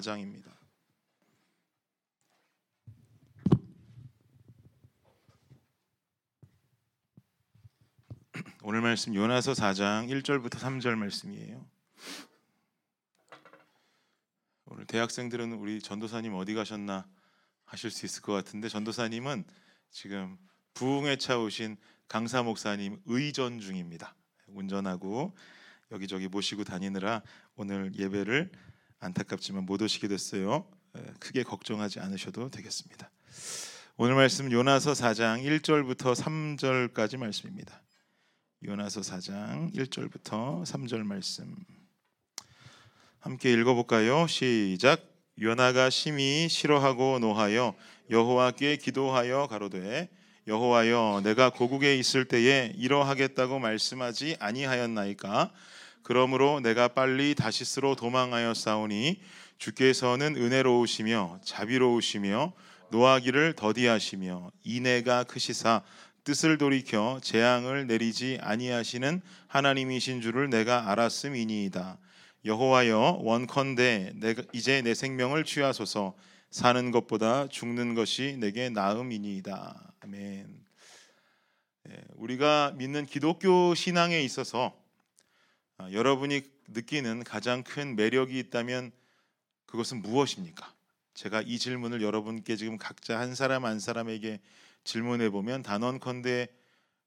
4장입니다. 0.00 0.50
오늘 8.62 8.80
말씀 8.80 9.14
요나서 9.14 9.52
4장 9.52 10.08
1절부터 10.08 10.54
3절 10.54 10.96
말씀이에요. 10.96 11.64
오늘 14.66 14.86
대학생들은 14.86 15.52
우리 15.54 15.80
전도사님 15.80 16.34
어디 16.34 16.54
가셨나 16.54 17.06
하실 17.64 17.90
수 17.90 18.06
있을 18.06 18.22
것 18.22 18.32
같은데 18.32 18.68
전도사님은 18.68 19.44
지금 19.90 20.38
부흥에 20.74 21.16
차 21.16 21.38
오신 21.38 21.76
강사 22.08 22.42
목사님 22.42 23.00
의전 23.06 23.60
중입니다. 23.60 24.14
운전하고 24.46 25.36
여기저기 25.92 26.28
모시고 26.28 26.64
다니느라 26.64 27.22
오늘 27.56 27.94
예배를 27.96 28.50
안타깝지만 29.00 29.64
못 29.64 29.80
오시게 29.80 30.08
됐어요. 30.08 30.66
크게 31.18 31.42
걱정하지 31.42 32.00
않으셔도 32.00 32.50
되겠습니다. 32.50 33.10
오늘 33.96 34.14
말씀 34.14 34.52
요나서 34.52 34.92
4장 34.92 35.42
1절부터 35.42 36.14
3절까지 36.14 37.16
말씀입니다. 37.16 37.80
요나서 38.62 39.00
4장 39.00 39.74
1절부터 39.74 40.64
3절 40.66 41.02
말씀 41.04 41.56
함께 43.20 43.52
읽어볼까요? 43.52 44.26
시작. 44.26 45.02
요나가 45.40 45.88
심히 45.88 46.48
싫어하고 46.50 47.20
노하여 47.20 47.74
여호와께 48.10 48.76
기도하여 48.76 49.46
가로되 49.46 50.10
여호와여 50.46 51.22
내가 51.24 51.48
고국에 51.48 51.96
있을 51.96 52.26
때에 52.26 52.74
이러하겠다고 52.76 53.60
말씀하지 53.60 54.36
아니하였나이까 54.40 55.52
그러므로 56.02 56.60
내가 56.60 56.88
빨리 56.88 57.34
다시스로 57.34 57.94
도망하여 57.94 58.54
싸우니 58.54 59.20
주께서는 59.58 60.36
은혜로우시며 60.36 61.40
자비로우시며 61.44 62.52
노하기를 62.90 63.54
더디하시며 63.54 64.50
인애가 64.64 65.24
크시사 65.24 65.82
뜻을 66.24 66.58
돌이켜 66.58 67.18
재앙을 67.22 67.86
내리지 67.86 68.38
아니하시는 68.40 69.22
하나님이신 69.48 70.20
줄을 70.20 70.50
내가 70.50 70.90
알았음이니이다. 70.90 71.98
여호와여 72.44 73.18
원컨대 73.22 74.12
내가 74.16 74.42
이제 74.52 74.82
내 74.82 74.94
생명을 74.94 75.44
취하소서 75.44 76.14
사는 76.50 76.90
것보다 76.90 77.48
죽는 77.48 77.94
것이 77.94 78.36
내게 78.38 78.70
나음이니이다. 78.70 79.92
아멘. 80.00 80.60
예, 81.88 81.96
우리가 82.16 82.74
믿는 82.76 83.06
기독교 83.06 83.74
신앙에 83.74 84.20
있어서 84.22 84.74
아, 84.76 84.79
여러분이 85.92 86.42
느끼는 86.68 87.24
가장 87.24 87.62
큰 87.62 87.96
매력이 87.96 88.38
있다면 88.38 88.92
그것은 89.66 90.02
무엇입니까? 90.02 90.74
제가 91.14 91.42
이 91.42 91.58
질문을 91.58 92.02
여러분께 92.02 92.56
지금 92.56 92.78
각자 92.78 93.18
한 93.18 93.34
사람 93.34 93.64
한 93.64 93.78
사람에게 93.78 94.40
질문해 94.84 95.30
보면 95.30 95.62
단언컨대 95.62 96.48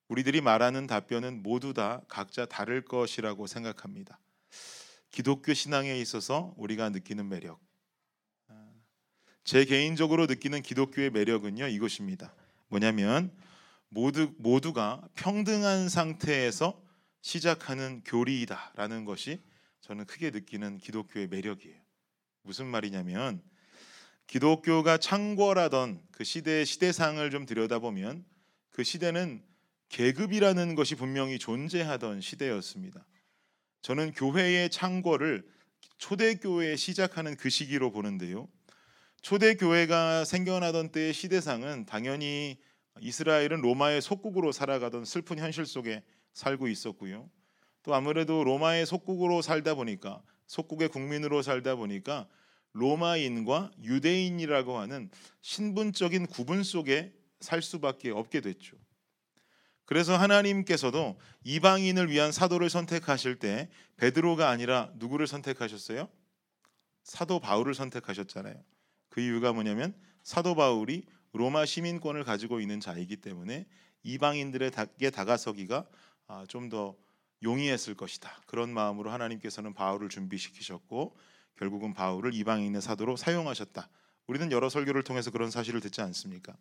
우리들이 0.08 0.42
말하는 0.42 0.88
답변은 0.88 1.42
모두 1.44 1.74
다 1.74 2.02
각자 2.08 2.46
다를 2.46 2.84
것이라고 2.84 3.48
생각합니다. 3.48 4.20
기독교 5.10 5.54
신앙에 5.54 5.98
있어서 6.00 6.54
우리가 6.58 6.90
느끼는 6.90 7.30
매력. 7.30 7.60
제 9.44 9.66
개인적으로 9.66 10.26
느끼는 10.26 10.62
기독교의 10.62 11.10
매력은요 11.10 11.68
이것입니다. 11.68 12.34
뭐냐면 12.70 13.32
모두 13.90 14.34
모두가 14.38 15.08
평등한 15.16 15.90
상태에서 15.90 16.82
시작하는 17.24 18.02
교리이다라는 18.04 19.06
것이 19.06 19.42
저는 19.80 20.06
크게 20.06 20.30
느끼는 20.30 20.78
기독교의 20.78 21.28
매력이에요. 21.28 21.82
무슨 22.42 22.68
말이냐면 22.68 23.42
기독교가 24.28 24.98
창궐하던 24.98 26.04
그 26.12 26.26
시대의 26.26 26.66
시대상을 26.66 27.32
좀 27.32 27.46
들여다보면 27.46 28.26
그 28.72 28.84
시대는 28.84 29.42
계급이라는 29.88 30.76
것이 30.76 30.96
분명히 30.96 31.40
존재하던 31.40 32.20
시대였습니다. 32.20 33.06
저는 33.82 34.12
교회의 34.12 34.70
창궐을 34.70 35.48
초대교회에 36.00 36.76
시작하는 36.76 37.38
그 37.38 37.50
시기로 37.50 37.92
보는데요. 37.92 38.50
초대교회가 39.22 40.26
생겨나던 40.26 40.92
때의 40.92 41.14
시대상은 41.14 41.86
당연히 41.86 42.60
이스라엘은 43.00 43.62
로마의 43.62 44.02
속국으로 44.02 44.52
살아가던 44.52 45.06
슬픈 45.06 45.40
현실 45.40 45.66
속에 45.66 46.04
살고 46.34 46.68
있었고요. 46.68 47.30
또 47.84 47.94
아무래도 47.94 48.44
로마의 48.44 48.86
속국으로 48.86 49.42
살다 49.42 49.76
보니까 49.76 50.22
속국의 50.48 50.90
국민으로 50.90 51.42
살다 51.42 51.76
보니까 51.76 52.28
로마인과 52.74 53.72
유대인이라고 53.84 54.78
하는 54.78 55.10
신분적인 55.42 56.28
구분 56.28 56.64
속에 56.64 57.14
살 57.40 57.62
수밖에 57.62 58.10
없게 58.10 58.42
됐죠. 58.42 58.78
그래서 59.86 60.18
하나님께서도 60.18 61.20
이방인을 61.44 62.10
위한 62.10 62.32
사도를 62.32 62.70
선택하실 62.70 63.38
때 63.38 63.70
베드로가 63.98 64.50
아니라 64.50 64.92
누구를 64.96 65.28
선택하셨어요? 65.28 66.08
사도 67.04 67.40
바울을 67.40 67.76
선택하셨잖아요. 67.76 68.56
그 69.10 69.22
이유가 69.22 69.52
뭐냐면 69.54 69.94
사도 70.24 70.56
바울이 70.56 71.04
로마 71.34 71.66
시민권을 71.66 72.24
가지고 72.24 72.62
있는 72.62 72.80
자이기 72.80 73.18
때문에 73.18 73.66
이방인들에게 74.04 75.10
다가서기가 75.10 75.78
아, 75.78 75.86
좀 76.48 76.70
더 76.70 76.96
용이했을 77.44 77.96
것이다. 77.96 78.42
그런 78.48 78.74
마음으로 78.74 79.12
하나님께서는 79.12 79.74
바울을 79.74 80.10
준비시키셨고 80.10 81.16
결국은 81.58 81.94
바울을 81.94 82.34
이방인의 82.34 82.82
사도로 82.82 83.18
사용하셨다. 83.18 83.90
우리는 84.28 84.52
여러 84.52 84.70
설교를 84.70 85.04
통해서 85.04 85.30
그런 85.30 85.52
사실을 85.52 85.82
듣지 85.82 86.02
않습니까? 86.02 86.56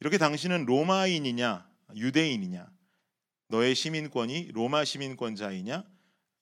이렇게 0.00 0.18
당신은 0.18 0.66
로마인이냐 0.66 1.66
유대인이냐 1.96 2.70
너의 3.48 3.74
시민권이 3.74 4.50
로마 4.52 4.84
시민권자이냐 4.84 5.84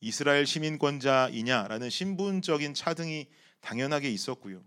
이스라엘 0.01 0.47
시민권자이냐라는 0.47 1.91
신분적인 1.91 2.75
차등이 2.75 3.29
당연하게 3.61 4.11
있었고요. 4.11 4.65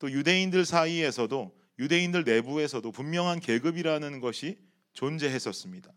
또 0.00 0.10
유대인들 0.10 0.64
사이에서도 0.64 1.56
유대인들 1.78 2.24
내부에서도 2.24 2.90
분명한 2.90 3.40
계급이라는 3.40 4.20
것이 4.20 4.58
존재했었습니다. 4.94 5.92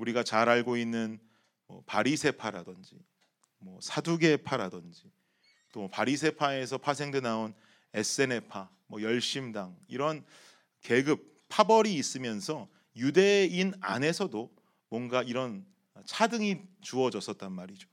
우리가 0.00 0.22
잘 0.22 0.48
알고 0.48 0.76
있는 0.76 1.18
뭐 1.66 1.82
바리세파라든지 1.86 2.98
뭐 3.58 3.78
사두개파라든지 3.82 5.10
또 5.72 5.88
바리세파에서 5.88 6.78
파생돼 6.78 7.20
나온 7.20 7.54
에세네파, 7.92 8.70
뭐 8.86 9.02
열심당 9.02 9.76
이런 9.88 10.24
계급 10.80 11.48
파벌이 11.48 11.94
있으면서 11.94 12.68
유대인 12.96 13.74
안에서도 13.80 14.50
뭔가 14.88 15.22
이런 15.22 15.66
차등이 16.06 16.62
주어졌었단 16.80 17.52
말이죠. 17.52 17.88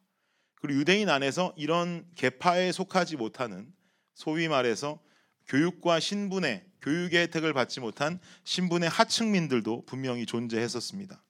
그리고 0.56 0.80
유대인 0.80 1.10
안에서 1.10 1.54
이런 1.58 2.10
계파에 2.16 2.72
속하지 2.72 3.18
못하는 3.18 3.72
소위 4.16 4.48
말해서 4.48 5.00
교육과 5.48 6.00
신분의 6.00 6.66
교육의 6.82 7.24
혜택을 7.24 7.54
받지 7.54 7.80
못한 7.80 8.20
신분의 8.44 8.90
하층민들도 8.90 9.86
분명히 9.86 10.26
존재했었습니다. 10.26 11.22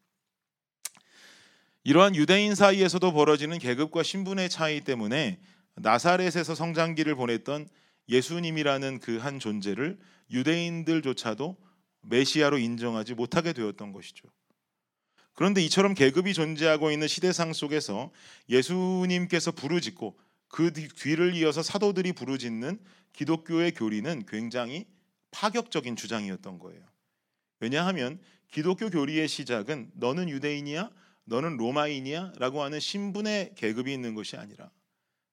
이러한 1.88 2.18
유대인 2.18 2.54
사이에서도 2.54 3.14
벌어지는 3.14 3.60
계급과 3.60 4.04
신분의 4.04 4.50
차이 4.50 4.82
때문에 4.82 5.40
나사렛에서 5.76 6.54
성장기를 6.54 7.16
보냈던 7.16 7.70
예수님이라는 8.10 9.00
그 9.00 9.20
한 9.20 9.40
존재를 9.40 9.98
유대인들조차도 10.30 11.56
메시아로 12.02 12.58
인정하지 12.58 13.14
못하게 13.14 13.54
되었던 13.54 13.94
것이죠. 13.94 14.28
그런데 15.32 15.64
이처럼 15.64 15.94
계급이 15.94 16.34
존재하고 16.34 16.92
있는 16.92 17.08
시대상 17.08 17.54
속에서 17.54 18.12
예수님께서 18.50 19.54
부르짖고 19.54 20.20
그 20.50 20.74
뒤를 20.74 21.36
이어서 21.36 21.64
사도들이 21.64 22.12
부르짖는 22.12 22.82
기독교의 23.14 23.72
교리는 23.72 24.26
굉장히 24.28 24.88
파격적인 25.32 25.96
주장이었던 25.96 26.60
거예요. 26.60 26.82
왜냐하면 27.62 28.20
기독교 28.50 28.90
교리의 28.90 29.30
시작은 29.30 29.92
너는 29.94 30.28
유대인이야, 30.28 30.92
너는 31.28 31.58
로마인이야라고 31.58 32.64
하는 32.64 32.80
신분의 32.80 33.54
계급이 33.56 33.94
있는 33.94 34.16
것이 34.16 34.38
아니라 34.38 34.72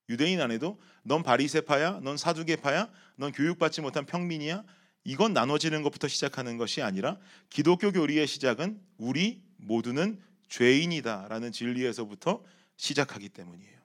유대인 0.08 0.40
안에도 0.40 0.78
넌 1.02 1.22
바리새파야, 1.22 2.00
넌 2.02 2.16
사두개파야, 2.16 2.90
넌 3.16 3.32
교육받지 3.32 3.80
못한 3.80 4.04
평민이야. 4.04 4.64
이건 5.04 5.32
나눠지는 5.32 5.82
것부터 5.82 6.08
시작하는 6.08 6.58
것이 6.58 6.82
아니라 6.82 7.18
기독교 7.48 7.92
교리의 7.92 8.26
시작은 8.26 8.80
우리 8.98 9.42
모두는 9.56 10.20
죄인이다라는 10.48 11.52
진리에서부터 11.52 12.42
시작하기 12.76 13.28
때문이에요. 13.30 13.80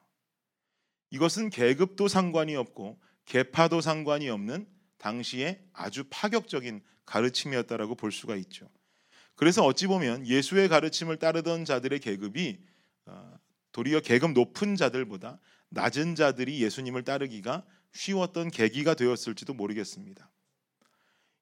이것은 1.12 1.50
계급도 1.50 2.08
상관이 2.08 2.56
없고 2.56 3.00
계파도 3.26 3.82
상관이 3.82 4.30
없는 4.30 4.68
당시에 4.98 5.62
아주 5.74 6.04
파격적인 6.10 6.82
가르침이었다라고 7.06 7.96
볼 7.96 8.12
수가 8.12 8.36
있죠. 8.38 8.70
그래서 9.40 9.64
어찌 9.64 9.88
보면 9.88 10.28
예수의 10.28 10.68
가르침을 10.68 11.16
따르던 11.16 11.64
자들의 11.64 12.00
계급이 12.00 12.60
어, 13.06 13.40
도리어 13.72 14.02
계급 14.02 14.34
높은 14.34 14.76
자들보다 14.76 15.40
낮은 15.70 16.16
자들이 16.16 16.62
예수님을 16.62 17.06
따르기가 17.06 17.64
쉬웠던 17.94 18.52
계기가 18.52 18.96
되었을지도 18.96 19.54
모르겠습니다. 19.54 20.30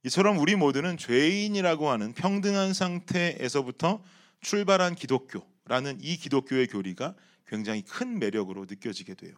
이처럼 0.04 0.38
우리 0.38 0.56
모두는 0.56 0.98
죄인이라고 0.98 1.90
하는 1.90 2.14
평등한 2.14 2.76
상태에서부터 2.76 4.04
출발한 4.42 4.94
기독교라는 4.94 5.98
이 6.00 6.18
기독교의 6.18 6.68
교리가 6.68 7.16
굉장히 7.48 7.82
큰 7.82 8.20
매력으로 8.20 8.68
느껴지게 8.70 9.16
돼요. 9.16 9.34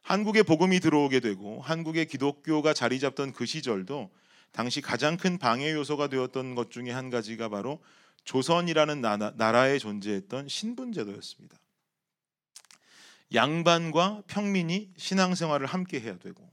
한국에 0.00 0.42
복음이 0.42 0.80
들어오게 0.80 1.20
되고 1.20 1.60
한국에 1.60 2.06
기독교가 2.06 2.72
자리 2.72 2.98
잡던 2.98 3.34
그 3.34 3.44
시절도 3.44 4.10
당시 4.52 4.80
가장 4.80 5.16
큰 5.16 5.38
방해 5.38 5.72
요소가 5.72 6.08
되었던 6.08 6.54
것 6.54 6.70
중에 6.70 6.90
한 6.90 7.10
가지가 7.10 7.48
바로 7.48 7.82
조선이라는 8.24 9.00
나라 9.00 9.68
에 9.68 9.78
존재했던 9.78 10.48
신분제도였습니다. 10.48 11.56
양반과 13.34 14.22
평민이 14.26 14.92
신앙생활을 14.96 15.66
함께 15.66 16.00
해야 16.00 16.16
되고 16.18 16.48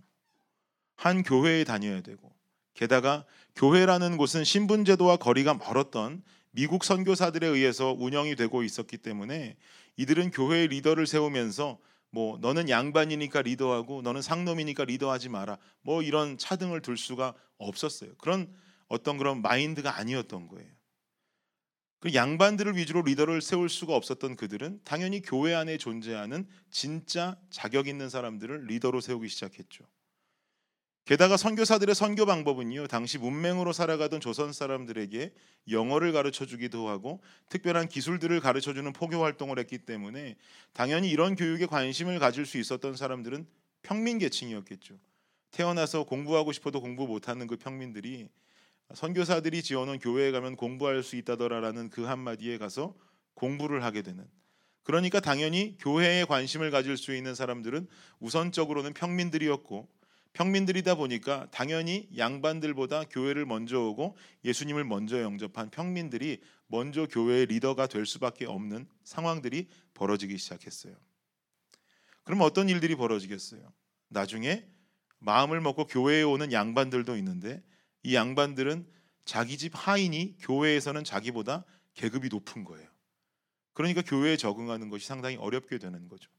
한 0.96 1.24
교회에 1.24 1.64
다녀야 1.64 2.02
되고 2.02 2.34
게다가 2.74 3.26
교회라는 3.56 4.18
곳은 4.18 4.44
신분제도와 4.44 5.18
거리가 5.18 5.56
멀었던 5.56 6.24
미국 6.52 6.84
선교사들에 6.84 7.48
의해서 7.48 7.96
운영이 7.98 8.36
되고 8.36 8.64
있었기 8.64 8.98
때문에 8.98 9.56
이들은 9.98 10.32
교회의 10.32 10.68
리더를 10.68 11.08
세우면서 11.08 11.80
뭐 12.14 12.38
너는 12.38 12.70
양반이니까 12.70 13.42
리더하고 13.42 14.04
너는 14.04 14.22
상놈이니까 14.22 14.86
리더하지 14.86 15.30
마라. 15.30 15.58
뭐 15.82 16.04
이런 16.04 16.38
차등을 16.38 16.82
둘 16.82 16.96
수가 16.96 17.34
없었어요. 17.58 18.14
그런 18.20 18.54
어떤 18.88 19.18
그런 19.18 19.42
마인드가 19.42 19.98
아니었던 19.98 20.48
거예요. 20.48 20.70
그 22.00 22.14
양반들을 22.14 22.78
위주로 22.78 23.02
리더를 23.02 23.42
세울 23.42 23.68
수가 23.68 23.96
없었던 23.96 24.36
그들은 24.36 24.82
당연히 24.84 25.24
교회 25.24 25.56
안에 25.56 25.80
존재하는 25.80 26.48
진짜 26.70 27.36
자격 27.50 27.88
있는 27.88 28.10
사람들을 28.10 28.68
리더로 28.68 29.02
세우기 29.02 29.28
시작했죠. 29.28 29.84
게다가 31.06 31.36
선교사들의 31.36 31.96
선교 31.96 32.26
방법은요. 32.26 32.88
당시 32.88 33.18
문맹으로 33.18 33.74
살아가던 33.74 34.22
조선 34.22 34.54
사람들에게 34.54 35.34
영어를 35.70 36.14
가르쳐 36.14 36.46
주기도 36.46 36.88
하고 36.88 37.22
특별한 37.50 37.90
기술들을 37.90 38.40
가르쳐 38.40 38.74
주는 38.74 38.94
포교 38.94 39.22
활동을 39.22 39.60
했기 39.60 39.80
때문에 39.80 40.38
당연히 40.72 41.10
이런 41.10 41.36
교육에 41.36 41.66
관심을 41.66 42.20
가질 42.20 42.46
수 42.46 42.58
있었던 42.58 42.96
사람들은 42.96 43.46
평민 43.82 44.18
계층이었겠죠. 44.18 44.98
태어나서 45.52 46.06
공부하고 46.06 46.54
싶어도 46.54 46.80
공부 46.80 47.06
못하는 47.06 47.48
그 47.48 47.58
평민들이 47.58 48.30
선교사들이 48.94 49.62
지어놓은 49.62 50.00
교회에 50.00 50.32
가면 50.32 50.56
공부할 50.56 51.04
수 51.04 51.18
있다더라라는 51.18 51.90
그 51.90 52.04
한마디에 52.04 52.58
가서 52.58 52.96
공부를 53.34 53.84
하게 53.84 54.04
되는 54.04 54.26
그러니까 54.84 55.20
당연히 55.20 55.76
교회에 55.80 56.24
관심을 56.24 56.72
가질 56.72 56.96
수 56.96 57.14
있는 57.14 57.36
사람들은 57.36 57.88
우선적으로는 58.20 58.94
평민들이었고 58.94 59.88
평민들이다 60.34 60.96
보니까 60.96 61.48
당연히 61.52 62.10
양반들보다 62.18 63.06
교회를 63.06 63.46
먼저 63.46 63.80
오고 63.80 64.18
예수님을 64.44 64.84
먼저 64.84 65.22
영접한 65.22 65.70
평민들이 65.70 66.42
먼저 66.68 67.06
교회의 67.06 67.46
리더가 67.46 67.88
될 67.88 68.06
수밖에 68.06 68.46
없는 68.46 68.88
상황들이 69.04 69.68
벌어지기 69.94 70.38
시작했어요. 70.38 70.96
그럼 72.24 72.42
어떤 72.42 72.68
일들이 72.68 72.96
벌어지겠어요? 72.96 73.72
나중에 74.10 74.66
마음을 75.20 75.62
먹고 75.62 75.86
교회에 75.86 76.24
오는 76.24 76.52
양반들도 76.52 77.16
있는데 77.18 77.64
이 78.02 78.16
양반들은 78.16 78.88
자기 79.26 79.58
집 79.58 79.72
하인이 79.76 80.38
교회에서는 80.40 81.04
자기보다 81.04 81.64
계급이 81.94 82.30
높은 82.30 82.64
거예요. 82.64 82.88
그러니까 83.74 84.02
교회에 84.02 84.36
적응하는 84.36 84.90
것이 84.90 85.08
상당히 85.08 85.36
어렵게 85.38 85.78
되는 85.78 86.08
거죠. 86.08 86.30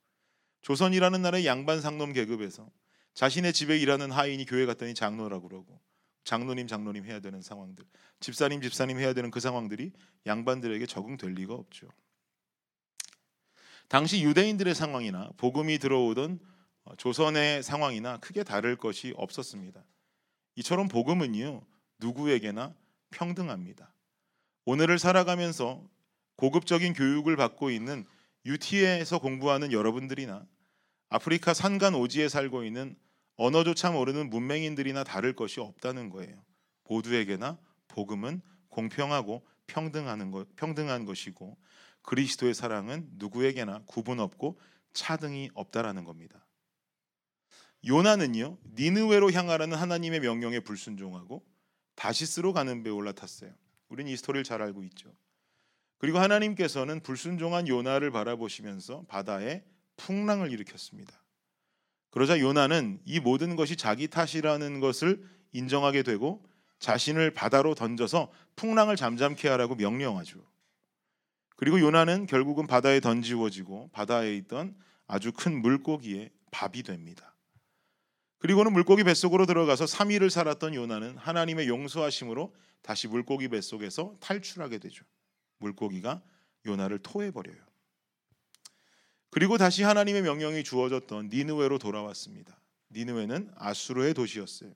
조선이라는 0.62 1.22
나라의 1.22 1.46
양반 1.46 1.80
상놈 1.80 2.12
계급에서 2.12 2.70
자신의 3.14 3.52
집에 3.52 3.78
일하는 3.78 4.10
하인이 4.10 4.44
교회 4.44 4.66
갔더니 4.66 4.94
장로라고 4.94 5.48
그러고 5.48 5.80
장로님 6.24 6.66
장로님 6.66 7.04
해야 7.04 7.20
되는 7.20 7.40
상황들 7.40 7.84
집사님 8.20 8.60
집사님 8.60 8.98
해야 8.98 9.12
되는 9.12 9.30
그 9.30 9.40
상황들이 9.40 9.92
양반들에게 10.26 10.86
적응될 10.86 11.32
리가 11.32 11.54
없죠. 11.54 11.88
당시 13.88 14.22
유대인들의 14.22 14.74
상황이나 14.74 15.30
복음이 15.36 15.78
들어오던 15.78 16.40
조선의 16.96 17.62
상황이나 17.62 18.18
크게 18.18 18.42
다를 18.42 18.76
것이 18.76 19.12
없었습니다. 19.16 19.84
이처럼 20.56 20.88
복음은요 20.88 21.62
누구에게나 21.98 22.74
평등합니다. 23.10 23.94
오늘을 24.64 24.98
살아가면서 24.98 25.86
고급적인 26.36 26.94
교육을 26.94 27.36
받고 27.36 27.70
있는 27.70 28.04
UT에서 28.46 29.18
공부하는 29.18 29.72
여러분들이나 29.72 30.46
아프리카 31.08 31.54
산간 31.54 31.94
오지에 31.94 32.28
살고 32.28 32.64
있는 32.64 32.96
언어조차 33.36 33.90
모르는 33.90 34.30
문맹인들이나 34.30 35.04
다를 35.04 35.34
것이 35.34 35.60
없다는 35.60 36.10
거예요. 36.10 36.44
모두에게나 36.84 37.58
복음은 37.88 38.42
공평하고 38.68 39.46
평등하는 39.66 40.30
것, 40.30 40.54
평등한 40.56 41.04
것이고 41.04 41.56
그리스도의 42.02 42.54
사랑은 42.54 43.08
누구에게나 43.14 43.82
구분 43.86 44.20
없고 44.20 44.60
차등이 44.92 45.50
없다라는 45.54 46.04
겁니다. 46.04 46.46
요나는요 47.86 48.58
니느웨로 48.74 49.32
향하라는 49.32 49.76
하나님의 49.76 50.20
명령에 50.20 50.60
불순종하고 50.60 51.44
다시스로 51.94 52.52
가는 52.52 52.82
배에 52.82 52.92
올라탔어요. 52.92 53.52
우리는 53.88 54.10
이 54.10 54.16
스토리를 54.16 54.44
잘 54.44 54.62
알고 54.62 54.82
있죠. 54.84 55.14
그리고 55.98 56.18
하나님께서는 56.18 57.00
불순종한 57.00 57.68
요나를 57.68 58.10
바라보시면서 58.10 59.04
바다에 59.08 59.64
풍랑을 59.96 60.52
일으켰습니다. 60.52 61.12
그러자 62.10 62.38
요나는 62.38 63.00
이 63.04 63.20
모든 63.20 63.56
것이 63.56 63.76
자기 63.76 64.08
탓이라는 64.08 64.80
것을 64.80 65.24
인정하게 65.52 66.02
되고 66.02 66.46
자신을 66.78 67.32
바다로 67.32 67.74
던져서 67.74 68.30
풍랑을 68.56 68.96
잠잠케 68.96 69.48
하라고 69.48 69.74
명령하죠. 69.74 70.40
그리고 71.56 71.80
요나는 71.80 72.26
결국은 72.26 72.66
바다에 72.66 73.00
던지워지고 73.00 73.90
바다에 73.92 74.36
있던 74.36 74.76
아주 75.06 75.32
큰 75.32 75.60
물고기의 75.60 76.30
밥이 76.50 76.82
됩니다. 76.82 77.34
그리고는 78.38 78.72
물고기 78.72 79.04
뱃속으로 79.04 79.46
들어가서 79.46 79.86
3일을 79.86 80.28
살았던 80.28 80.74
요나는 80.74 81.16
하나님의 81.16 81.68
용서하심으로 81.68 82.54
다시 82.82 83.08
물고기 83.08 83.48
뱃속에서 83.48 84.16
탈출하게 84.20 84.78
되죠. 84.78 85.04
물고기가 85.58 86.22
요나를 86.66 86.98
토해 86.98 87.30
버려요. 87.30 87.56
그리고 89.34 89.58
다시 89.58 89.82
하나님의 89.82 90.22
명령이 90.22 90.62
주어졌던 90.62 91.28
니느웨로 91.32 91.78
돌아왔습니다. 91.78 92.56
니느웨는 92.92 93.50
아수르의 93.56 94.14
도시였어요. 94.14 94.70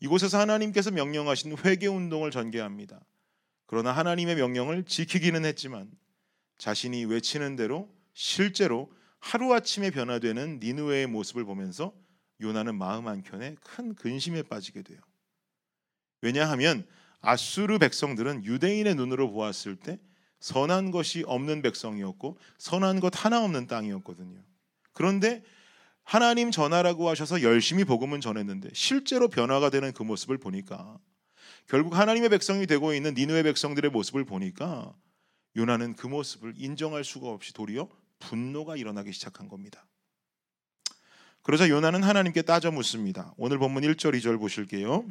이곳에서 0.00 0.40
하나님께서 0.40 0.90
명령하신 0.90 1.56
회개 1.56 1.86
운동을 1.86 2.32
전개합니다. 2.32 3.00
그러나 3.66 3.92
하나님의 3.92 4.34
명령을 4.34 4.82
지키기는 4.82 5.44
했지만 5.44 5.88
자신이 6.58 7.04
외치는 7.04 7.54
대로 7.54 7.88
실제로 8.12 8.92
하루아침에 9.20 9.92
변화되는 9.92 10.58
니느웨의 10.60 11.06
모습을 11.06 11.44
보면서 11.44 11.94
요나는 12.40 12.74
마음 12.74 13.06
한켠에 13.06 13.54
큰 13.62 13.94
근심에 13.94 14.42
빠지게 14.42 14.82
돼요. 14.82 14.98
왜냐하면 16.22 16.84
아수르 17.20 17.78
백성들은 17.78 18.44
유대인의 18.44 18.96
눈으로 18.96 19.30
보았을 19.30 19.76
때 19.76 20.00
선한 20.40 20.90
것이 20.90 21.22
없는 21.26 21.62
백성이었고 21.62 22.38
선한 22.58 23.00
것 23.00 23.24
하나 23.24 23.44
없는 23.44 23.66
땅이었거든요. 23.66 24.40
그런데 24.92 25.42
하나님 26.02 26.50
전하라고 26.50 27.08
하셔서 27.08 27.42
열심히 27.42 27.84
복음은 27.84 28.20
전했는데 28.20 28.70
실제로 28.72 29.28
변화가 29.28 29.70
되는 29.70 29.92
그 29.92 30.02
모습을 30.02 30.38
보니까 30.38 30.98
결국 31.68 31.96
하나님의 31.96 32.30
백성이 32.30 32.66
되고 32.66 32.92
있는 32.92 33.14
니누의 33.14 33.44
백성들의 33.44 33.90
모습을 33.92 34.24
보니까 34.24 34.92
요나는 35.56 35.94
그 35.94 36.06
모습을 36.06 36.54
인정할 36.56 37.04
수가 37.04 37.28
없이 37.28 37.52
도리어 37.52 37.88
분노가 38.18 38.76
일어나기 38.76 39.12
시작한 39.12 39.48
겁니다. 39.48 39.86
그러자 41.42 41.68
요나는 41.68 42.02
하나님께 42.02 42.42
따져 42.42 42.70
묻습니다. 42.70 43.32
오늘 43.36 43.58
본문 43.58 43.82
1절 43.82 44.14
2절 44.18 44.38
보실게요. 44.38 45.04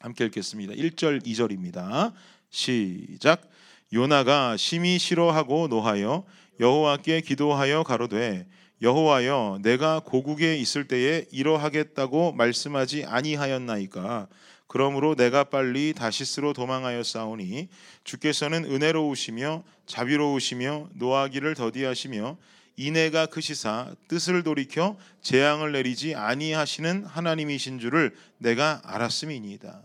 함께 0.00 0.24
읽겠습니다. 0.26 0.74
1절 0.74 1.24
2절입니다. 1.24 2.12
시작. 2.50 3.48
요나가 3.92 4.56
심히 4.56 4.98
싫어하고 4.98 5.66
노하여 5.68 6.24
여호와께 6.60 7.22
기도하여 7.22 7.82
가로되 7.82 8.46
여호와여 8.82 9.58
내가 9.62 10.00
고국에 10.00 10.56
있을 10.56 10.86
때에 10.86 11.26
이러하겠다고 11.32 12.32
말씀하지 12.32 13.04
아니하였나이까 13.04 14.28
그러므로 14.68 15.16
내가 15.16 15.42
빨리 15.42 15.92
다시스로 15.92 16.52
도망하여 16.52 17.02
싸우니 17.02 17.68
주께서는 18.04 18.64
은혜로우시며 18.64 19.64
자비로우시며 19.86 20.90
노하기를 20.94 21.56
더디하시며 21.56 22.36
이내가 22.76 23.26
크시사 23.26 23.92
뜻을 24.06 24.44
돌이켜 24.44 24.96
재앙을 25.20 25.72
내리지 25.72 26.14
아니하시는 26.14 27.04
하나님이신 27.04 27.80
줄을 27.80 28.14
내가 28.38 28.80
알았음이니이다. 28.84 29.82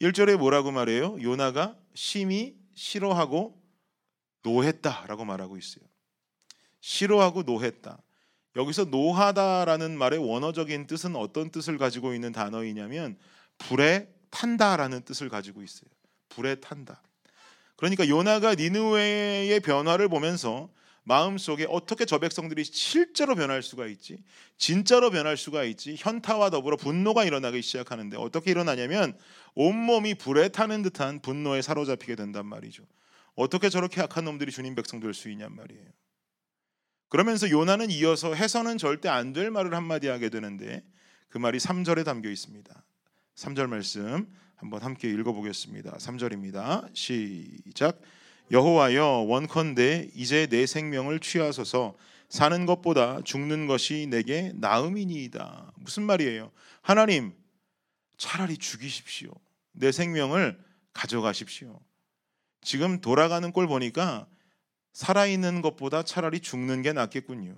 1절에 0.00 0.36
뭐라고 0.36 0.70
말해요? 0.70 1.18
요나가 1.20 1.74
심히 1.94 2.54
싫어하고 2.74 3.60
노했다라고 4.42 5.24
말하고 5.24 5.56
있어요. 5.56 5.84
싫어하고 6.80 7.42
노했다. 7.42 7.98
여기서 8.56 8.84
노하다라는 8.84 9.96
말의 9.98 10.18
원어적인 10.18 10.86
뜻은 10.86 11.16
어떤 11.16 11.50
뜻을 11.50 11.78
가지고 11.78 12.14
있는 12.14 12.32
단어이냐면 12.32 13.18
불에 13.58 14.08
탄다라는 14.30 15.02
뜻을 15.02 15.28
가지고 15.28 15.62
있어요. 15.62 15.90
불에 16.28 16.56
탄다. 16.56 17.02
그러니까 17.76 18.08
요나가 18.08 18.54
니느웨의 18.54 19.60
변화를 19.60 20.08
보면서 20.08 20.68
마음속에 21.04 21.66
어떻게 21.68 22.04
저 22.06 22.18
백성들이 22.18 22.64
실제로 22.64 23.34
변할 23.34 23.62
수가 23.62 23.86
있지? 23.86 24.24
진짜로 24.56 25.10
변할 25.10 25.36
수가 25.36 25.64
있지? 25.64 25.96
현타와 25.98 26.50
더불어 26.50 26.76
분노가 26.76 27.24
일어나기 27.24 27.60
시작하는데 27.62 28.16
어떻게 28.16 28.50
일어나냐면 28.50 29.16
온몸이 29.54 30.14
불에 30.14 30.48
타는 30.48 30.82
듯한 30.82 31.20
분노에 31.20 31.60
사로잡히게 31.62 32.16
된단 32.16 32.46
말이죠. 32.46 32.84
어떻게 33.34 33.68
저렇게 33.68 34.00
악한 34.00 34.24
놈들이 34.24 34.50
주님 34.50 34.74
백성 34.74 35.00
될 35.00 35.12
수 35.12 35.28
있냔 35.28 35.54
말이에요. 35.54 35.84
그러면서 37.08 37.50
요나는 37.50 37.90
이어서 37.90 38.34
해서는 38.34 38.78
절대 38.78 39.08
안 39.08 39.32
될 39.32 39.50
말을 39.50 39.74
한마디 39.74 40.08
하게 40.08 40.30
되는데 40.30 40.82
그 41.28 41.38
말이 41.38 41.58
3절에 41.58 42.04
담겨 42.04 42.30
있습니다. 42.30 42.84
3절 43.36 43.66
말씀 43.68 44.26
한번 44.56 44.82
함께 44.82 45.10
읽어보겠습니다. 45.10 45.98
3절입니다. 45.98 46.88
시작. 46.94 48.00
여호와여 48.50 49.24
원컨대 49.28 50.10
이제 50.14 50.46
내 50.46 50.66
생명을 50.66 51.20
취하소서 51.20 51.96
사는 52.28 52.66
것보다 52.66 53.20
죽는 53.22 53.66
것이 53.66 54.06
내게 54.08 54.52
나음이니이다. 54.54 55.72
무슨 55.76 56.02
말이에요? 56.04 56.50
하나님 56.82 57.34
차라리 58.16 58.56
죽이십시오. 58.56 59.32
내 59.72 59.92
생명을 59.92 60.58
가져가십시오. 60.92 61.80
지금 62.60 63.00
돌아가는 63.00 63.50
꼴 63.52 63.66
보니까 63.66 64.26
살아있는 64.92 65.60
것보다 65.62 66.02
차라리 66.02 66.40
죽는 66.40 66.82
게 66.82 66.92
낫겠군요. 66.92 67.56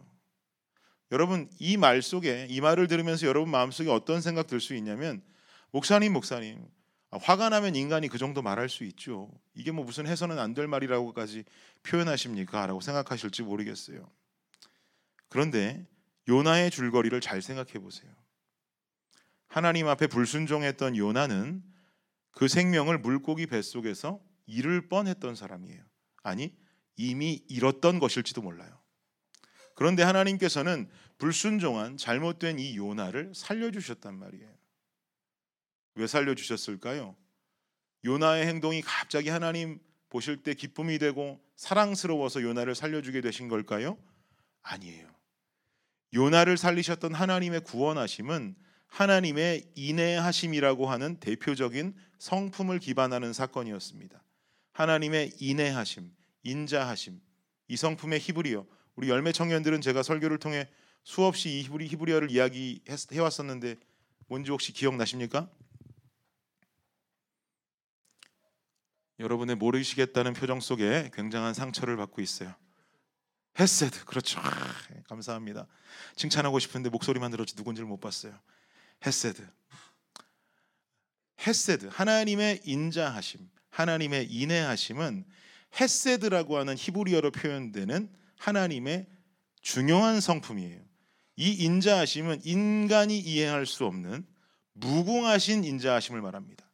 여러분 1.12 1.49
이 1.61 1.76
말 1.76 2.02
속에 2.02 2.47
이 2.50 2.61
말을 2.61 2.88
들으면서 2.88 3.26
여러분 3.26 3.50
마음속에 3.50 3.90
어떤 3.90 4.21
생각 4.21 4.47
들 4.47 4.61
수 4.61 4.75
있냐면 4.75 5.23
목사님 5.71 6.12
목사님 6.12 6.64
화가 7.18 7.49
나면 7.50 7.75
인간이 7.76 8.08
그 8.08 8.18
정도 8.18 8.42
말할 8.42 8.68
수 8.68 8.85
있죠. 8.85 9.30
이게 9.54 9.70
뭐 9.70 9.85
무슨 9.85 10.06
해서는 10.06 10.38
안 10.38 10.54
될 10.54 10.66
말이라고까지 10.66 11.44
표현하십니까? 11.82 12.66
라고 12.66 12.80
생각하실지 12.80 13.42
모르겠어요. 13.42 14.11
그런데 15.28 15.87
요나의 16.28 16.70
줄거리를 16.70 17.20
잘 17.20 17.42
생각해 17.42 17.75
보세요. 17.75 18.11
하나님 19.49 19.88
앞에 19.88 20.06
불순종했던 20.06 20.96
요나는 20.96 21.62
그 22.32 22.49
생명을 22.49 22.99
물고기 22.99 23.46
뱃속에서 23.46 24.20
잃을 24.46 24.88
뻔했던 24.88 25.35
사람이에요. 25.35 25.82
아니 26.23 26.56
이미 26.96 27.44
잃었던 27.49 27.99
것일지도 27.99 28.42
몰라요. 28.42 28.80
그런데 29.75 30.02
하나님께서는 30.02 30.88
불순종한 31.18 31.96
잘못된 31.96 32.58
이 32.58 32.76
요나를 32.76 33.32
살려주셨단 33.35 34.14
말이에요. 34.18 34.55
왜 35.96 36.06
살려주셨을까요? 36.06 37.16
요나의 38.04 38.46
행동이 38.46 38.82
갑자기 38.82 39.28
하나님 39.30 39.80
보실 40.08 40.42
때 40.42 40.54
기쁨이 40.54 40.98
되고 40.98 41.40
사랑스러워서 41.56 42.42
요나를 42.42 42.74
살려주게 42.74 43.20
되신 43.22 43.48
걸까요? 43.48 43.98
아니에요. 44.62 45.08
요나를 46.14 46.56
살리셨던 46.56 47.14
하나님의 47.14 47.60
구원하심은 47.60 48.54
하나님의 48.86 49.64
인내하심이라고 49.74 50.88
하는 50.88 51.18
대표적인 51.18 51.94
성품을 52.18 52.78
기반하는 52.78 53.32
사건이었습니다. 53.32 54.22
하나님의 54.72 55.32
인내하심, 55.40 56.12
인자하심, 56.44 57.20
이 57.68 57.76
성품의 57.76 58.20
히브리어. 58.20 58.66
우리 58.94 59.08
열매 59.08 59.32
청년들은 59.32 59.80
제가 59.80 60.02
설교를 60.02 60.38
통해 60.38 60.68
수없이 61.02 61.58
이 61.58 61.62
히브리 61.62 61.88
히브리어를 61.88 62.30
이야기해 62.30 63.18
왔었는데 63.18 63.76
뭔지 64.28 64.50
혹시 64.50 64.72
기억나십니까? 64.72 65.48
여러분의 69.18 69.56
모르시겠다는 69.56 70.35
표정 70.35 70.61
속에 70.61 71.11
굉장한 71.14 71.54
상처를 71.54 71.96
받고 71.96 72.20
있어요. 72.20 72.54
헤세드 73.58 74.04
그렇죠. 74.04 74.38
아, 74.40 74.50
감사합니다. 75.08 75.66
칭찬하고 76.16 76.58
싶은데 76.58 76.90
목소리만 76.90 77.30
들었지 77.30 77.54
누군지를 77.56 77.88
못 77.88 78.00
봤어요. 78.00 78.38
헤세드. 79.06 79.46
헤세드 81.46 81.87
하나님의 81.92 82.62
인자하심, 82.64 83.49
하나님의 83.70 84.30
인내하심은 84.30 85.25
헤세드라고 85.80 86.58
하는 86.58 86.76
히브리어로 86.76 87.30
표현되는 87.32 88.11
하나님의 88.38 89.06
중요한 89.62 90.20
성품이에요. 90.20 90.80
이 91.37 91.52
인자하심은 91.52 92.42
인간이 92.44 93.18
이해할 93.18 93.66
수 93.66 93.85
없는 93.85 94.26
무궁하신 94.75 95.64
인자하심을 95.64 96.20
말합니다. 96.23 96.64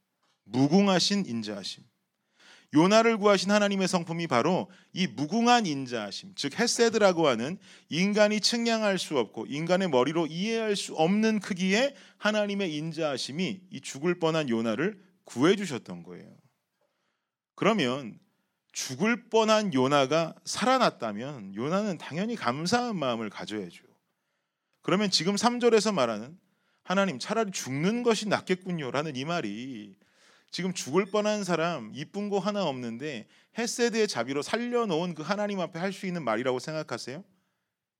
무궁하신 0.44 1.26
인자하심. 1.26 1.84
요나를 2.74 3.18
구하신 3.18 3.50
하나님의 3.50 3.86
성품이 3.86 4.26
바로 4.28 4.70
이 4.92 5.06
무궁한 5.06 5.66
인자하심, 5.66 6.34
즉 6.36 6.58
헤세드라고 6.58 7.28
하는 7.28 7.58
인간이 7.90 8.40
측량할 8.40 8.98
수 8.98 9.18
없고 9.18 9.46
인간의 9.46 9.90
머리로 9.90 10.26
이해할 10.26 10.74
수 10.74 10.94
없는 10.94 11.40
크기의 11.40 11.94
하나님의 12.16 12.74
인자하심이 12.74 13.60
이 13.70 13.80
죽을 13.82 14.18
뻔한 14.18 14.48
요나를 14.48 14.98
구해 15.24 15.54
주셨던 15.54 16.02
거예요. 16.02 16.34
그러면 17.54 18.18
죽을 18.72 19.28
뻔한 19.28 19.74
요나가 19.74 20.34
살아났다면 20.46 21.54
요나는 21.54 21.98
당연히 21.98 22.36
감사한 22.36 22.96
마음을 22.96 23.28
가져야죠. 23.28 23.84
그러면 24.80 25.10
지금 25.10 25.34
3절에서 25.34 25.92
말하는 25.92 26.38
하나님 26.82 27.18
차라리 27.18 27.52
죽는 27.52 28.02
것이 28.02 28.28
낫겠군요라는 28.28 29.14
이 29.14 29.24
말이 29.24 29.94
지금 30.52 30.72
죽을 30.72 31.06
뻔한 31.06 31.42
사람 31.44 31.90
이쁜 31.94 32.28
거 32.28 32.38
하나 32.38 32.64
없는데 32.64 33.26
헤세드의 33.58 34.06
자비로 34.06 34.42
살려놓은 34.42 35.14
그 35.14 35.22
하나님 35.22 35.60
앞에 35.60 35.78
할 35.78 35.92
수 35.92 36.06
있는 36.06 36.22
말이라고 36.22 36.58
생각하세요? 36.58 37.24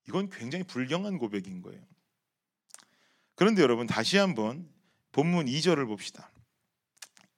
이건 0.09 0.29
굉장히 0.31 0.65
불경한 0.65 1.19
고백인 1.19 1.63
거예요. 1.63 1.81
그런데 3.35 3.63
여러분 3.63 3.87
다시 3.87 4.19
한번 4.19 4.69
본문 5.13 5.47
2절을 5.47 5.87
봅시다. 5.87 6.31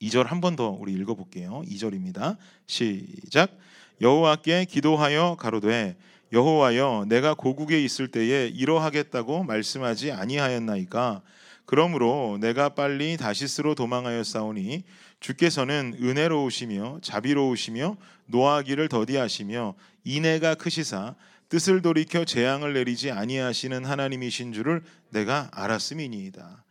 2절 0.02 0.25
한 0.26 0.40
번 0.40 0.56
더 0.56 0.68
우리 0.71 0.92
읽어볼게요. 0.92 1.62
2절입니다. 1.66 2.37
시작. 2.66 3.56
여호와께 4.00 4.64
기도하여 4.64 5.37
가로되 5.38 5.97
여호와여 6.33 7.06
내가 7.09 7.35
고국에 7.35 7.83
있을 7.83 8.09
때에 8.09 8.49
이러하겠다고 8.49 9.44
말씀하지 9.44 10.11
아니하였나이까 10.11 11.23
그러므로 11.66 12.38
내가 12.40 12.71
빨리 12.71 13.16
다시스로 13.16 13.75
도망하여 13.75 14.23
싸우니 14.23 14.85
주께서는 15.21 15.97
은혜로우시며 16.00 17.00
자비로우시며 17.02 17.97
노하기를 18.26 18.88
더디하시며 18.88 19.75
인애가 20.04 20.54
크시사 20.56 21.14
뜻을 21.49 21.83
돌이켜 21.83 22.25
재앙을 22.25 22.75
내리지 22.75 23.11
아니하시는 23.11 23.85
하나님이신 23.85 24.52
줄을 24.52 24.83
내가 25.11 25.50
알았음이니이다. 25.52 26.64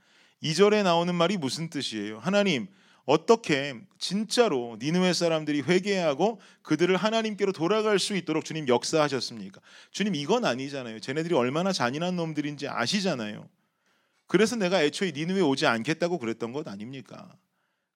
2절에 0.44 0.84
나오는 0.84 1.16
말이 1.16 1.38
무슨 1.38 1.70
뜻이에요? 1.70 2.20
하나님 2.20 2.68
어떻게 3.06 3.76
진짜로 3.98 4.78
니느웨 4.82 5.14
사람들이 5.14 5.62
회개하고 5.62 6.40
그들을 6.62 6.96
하나님께로 6.96 7.52
돌아갈 7.52 8.00
수 8.00 8.16
있도록 8.16 8.46
주님 8.46 8.68
역사하셨습니까? 8.68 9.60
주님 9.92 10.16
이건 10.16 10.46
아니잖아요. 10.46 11.00
쟤네들이 11.00 11.34
얼마나 11.34 11.72
잔인한 11.72 12.16
놈들인지 12.16 12.68
아시잖아요. 12.68 13.48
그래서 14.34 14.56
내가 14.56 14.82
애초에 14.82 15.12
니느웨 15.12 15.42
오지 15.42 15.68
않겠다고 15.68 16.18
그랬던 16.18 16.54
것 16.54 16.68
아닙니까? 16.68 17.38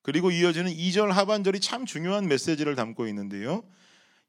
그리고 0.03 0.29
이어지는 0.29 0.72
2절 0.72 1.08
하반절이 1.08 1.60
참 1.62 1.88
중요한 1.88 2.27
메시지를 2.27 2.75
담고 2.75 3.08
있는데요. 3.08 3.63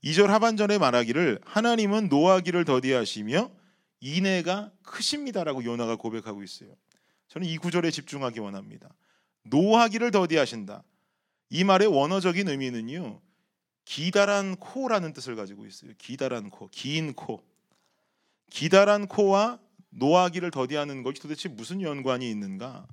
2절 0.03 0.29
하반절에 0.29 0.79
말하기를 0.79 1.43
하나님은 1.45 2.09
노하기를 2.09 2.65
더디하시며 2.65 3.51
인애가 4.01 4.73
크십니다라고 4.85 5.65
요나가 5.65 5.97
고백하고 5.97 6.43
있어요. 6.43 6.75
저는 7.29 7.47
이 7.47 7.59
구절에 7.59 7.91
집중하기 7.91 8.41
원합니다. 8.41 8.89
노하기를 9.43 10.11
더디하신다. 10.11 10.83
이 11.51 11.63
말의 11.63 11.89
원어적인 11.89 12.49
의미는요. 12.49 13.21
기다란 13.85 14.57
코라는 14.57 15.13
뜻을 15.13 15.37
가지고 15.37 15.67
있어요. 15.67 15.93
기다란 15.99 16.49
코, 16.49 16.69
긴 16.69 17.13
코. 17.13 17.45
기다란 18.49 19.07
코와 19.07 19.59
노하기를 19.91 20.51
더디하는 20.51 21.03
것이 21.03 21.21
도대체 21.21 21.49
무슨 21.49 21.81
연관이 21.83 22.31
있는가? 22.31 22.87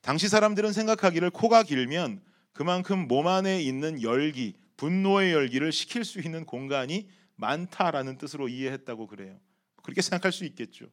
당시 0.00 0.28
사람들은 0.28 0.72
생각하기를 0.72 1.30
코가 1.30 1.62
길면 1.62 2.22
그만큼 2.52 3.06
몸 3.06 3.26
안에 3.26 3.62
있는 3.62 4.02
열기, 4.02 4.54
분노의 4.76 5.32
열기를 5.32 5.72
식힐 5.72 6.04
수 6.04 6.20
있는 6.20 6.44
공간이 6.44 7.08
많다라는 7.36 8.18
뜻으로 8.18 8.48
이해했다고 8.48 9.06
그래요. 9.06 9.38
그렇게 9.82 10.02
생각할 10.02 10.32
수 10.32 10.44
있겠죠. 10.44 10.86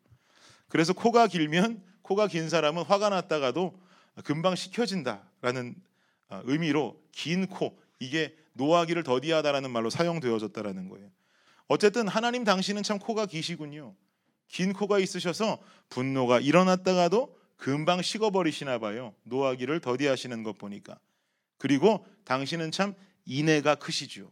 그래서 0.68 0.94
코가 0.94 1.28
길면 1.28 1.82
코가 2.02 2.28
긴 2.28 2.50
사람은 2.50 2.84
화가 2.84 3.10
났다가도 3.10 3.80
금방 4.24 4.56
식혀진다라는 4.56 5.76
어, 6.30 6.42
의미로 6.46 7.02
긴 7.12 7.48
코 7.48 7.78
이게 8.00 8.36
노하기를 8.54 9.04
더디하다라는 9.04 9.72
말로 9.72 9.90
사용되어졌다라는 9.90 10.90
거예요. 10.90 11.10
어쨌든 11.68 12.08
하나님 12.08 12.44
당신은 12.44 12.84
참 12.84 13.00
코가 13.00 13.26
기시군요. 13.26 13.96
긴 14.48 14.74
코가 14.74 15.00
있으셔서 15.00 15.60
분노가 15.90 16.40
일어났다가도 16.40 17.36
금방 17.58 18.02
식어버리시나 18.02 18.80
봐요. 18.80 19.14
노하기를 19.24 19.80
더디하시는 19.82 20.44
것 20.44 20.58
보니까. 20.58 21.00
그리고 21.58 22.06
당신은 22.26 22.72
참 22.72 22.94
인애가 23.26 23.76
크시죠. 23.76 24.32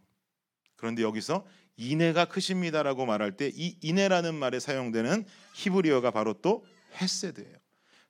그런데 0.76 1.02
여기서 1.02 1.46
인애가 1.78 2.26
크십니다라고 2.26 3.06
말할 3.06 3.36
때 3.36 3.52
이 3.54 3.78
인애라는 3.82 4.36
말에 4.36 4.60
사용되는 4.60 5.26
히브리어가 5.56 6.12
바로 6.12 6.34
또 6.34 6.66
헤세드예요. 7.02 7.58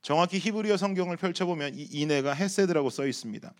정확히 0.01 0.37
히브리어 0.37 0.77
성경을 0.77 1.17
펼쳐보면 1.17 1.73
이 1.75 1.83
인애가 1.83 2.33
헤세드라고 2.33 2.89
써 2.91 3.07
있습니다. 3.07 3.51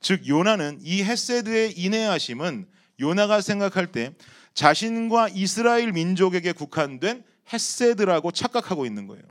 즉 0.00 0.28
요나는 0.28 0.78
이 0.82 1.02
헤세드의 1.02 1.72
인애하심은 1.78 2.68
요나가 3.00 3.40
생각할 3.40 3.90
때 3.90 4.14
자신과 4.54 5.30
이스라엘 5.30 5.92
민족에게 5.92 6.52
국한된 6.52 7.24
헤세드라고 7.52 8.32
착각하고 8.32 8.86
있는 8.86 9.06
거예요. 9.06 9.22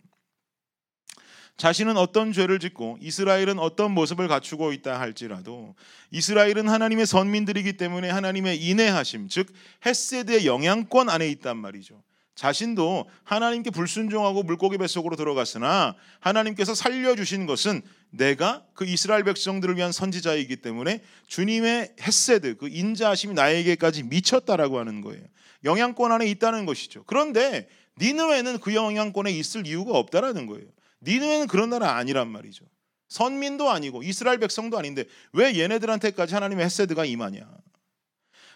자신은 1.60 1.98
어떤 1.98 2.32
죄를 2.32 2.58
짓고 2.60 2.98
이스라엘은 3.02 3.60
어떤 3.60 3.92
모습을 3.92 4.30
갖추고 4.30 4.72
있다 4.72 4.98
할지라도 5.00 5.76
이스라엘은 6.12 6.70
하나님의 6.70 7.06
선민들이기 7.06 7.74
때문에 7.74 8.10
하나님의 8.10 8.64
인내하심 8.64 9.28
즉 9.28 9.52
헤세드의 9.86 10.46
영향권 10.46 11.10
안에 11.10 11.28
있단 11.28 11.58
말이죠. 11.58 12.02
자신도 12.36 13.10
하나님께 13.26 13.72
불순종하고 13.72 14.44
물고기 14.44 14.78
뱃속으로 14.78 15.18
들어갔으나 15.18 15.96
하나님께서 16.22 16.74
살려주신 16.74 17.46
것은 17.46 17.82
내가 18.12 18.64
그 18.74 18.86
이스라엘 18.86 19.26
백성들을 19.26 19.76
위한 19.76 19.92
선지자이기 19.92 20.56
때문에 20.56 21.02
주님의 21.28 21.96
헤세드 22.00 22.56
그 22.56 22.70
인자하심이 22.70 23.34
나에게까지 23.34 24.04
미쳤다라고 24.04 24.80
하는 24.80 25.02
거예요. 25.02 25.22
영향권 25.66 26.14
안에 26.14 26.28
있다는 26.28 26.66
것이죠. 26.66 27.04
그런데 27.04 27.68
니느웨는 28.00 28.60
그 28.60 28.74
영향권에 28.74 29.32
있을 29.32 29.68
이유가 29.68 29.98
없다라는 29.98 30.46
거예요. 30.46 30.68
니느웨는 31.02 31.48
그런 31.48 31.70
나라 31.70 31.96
아니란 31.96 32.30
말이죠. 32.30 32.66
선민도 33.10 33.70
아니고 33.70 34.04
이스라엘 34.04 34.40
백성도 34.40 34.78
아닌데 34.78 35.06
왜 35.34 35.60
얘네들한테까지 35.60 36.34
하나님의 36.34 36.66
헤세드가 36.66 37.06
임하냐? 37.06 37.46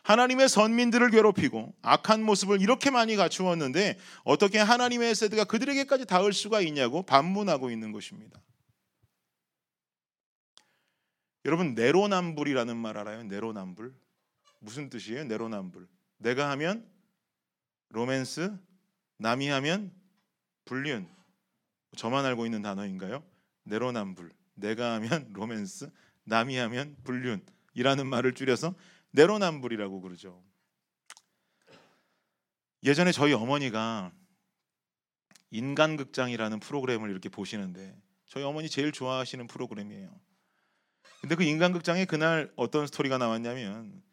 하나님의 0.03 0.49
선민들을 0.49 1.11
괴롭히고 1.11 1.73
악한 1.81 2.23
모습을 2.23 2.61
이렇게 2.61 2.89
많이 2.89 3.15
갖추었는데 3.15 3.97
어떻게 4.23 4.59
하나님의 4.59 5.09
헤세드가 5.09 5.45
그들에게까지 5.45 6.05
닿을 6.05 6.33
수가 6.33 6.61
있냐고 6.61 7.03
반문하고 7.03 7.71
있는 7.71 7.91
것입니다. 7.91 8.39
여러분 11.45 11.73
내로남불이라는 11.73 12.77
말 12.77 12.97
알아요? 12.97 13.23
내로남불 13.23 13.93
무슨 14.59 14.89
뜻이에요? 14.89 15.25
내로남불 15.25 15.87
내가 16.17 16.49
하면 16.51 16.89
로맨스, 17.89 18.51
남이 19.23 19.47
하면 19.47 19.89
불륜 20.65 21.07
저만 21.95 22.25
알고 22.25 22.45
있는 22.45 22.61
단어인가요? 22.61 23.23
내로남불. 23.63 24.33
내가 24.55 24.95
하면 24.95 25.29
로맨스, 25.31 25.89
남이 26.25 26.57
하면 26.57 26.97
불륜이라는 27.05 28.05
말을 28.05 28.33
줄여서 28.33 28.75
내로남불이라고 29.11 30.01
그러죠. 30.01 30.43
예전에 32.83 33.13
저희 33.13 33.31
어머니가 33.31 34.11
인간극장이라는 35.51 36.59
프로그램을 36.59 37.09
이렇게 37.09 37.29
보시는데 37.29 37.95
저희 38.25 38.43
어머니 38.43 38.69
제일 38.69 38.91
좋아하시는 38.91 39.47
프로그램이에요. 39.47 40.13
근데 41.21 41.35
그 41.35 41.43
인간극장에 41.43 42.03
그날 42.03 42.51
어떤 42.57 42.87
스토리가 42.87 43.17
나왔냐면 43.19 44.03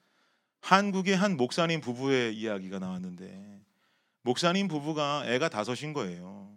한국의 0.60 1.16
한 1.16 1.36
목사님 1.36 1.80
부부의 1.80 2.36
이야기가 2.36 2.78
나왔는데 2.78 3.59
목사님 4.22 4.68
부부가 4.68 5.24
애가 5.26 5.48
다섯인 5.48 5.92
거예요. 5.92 6.54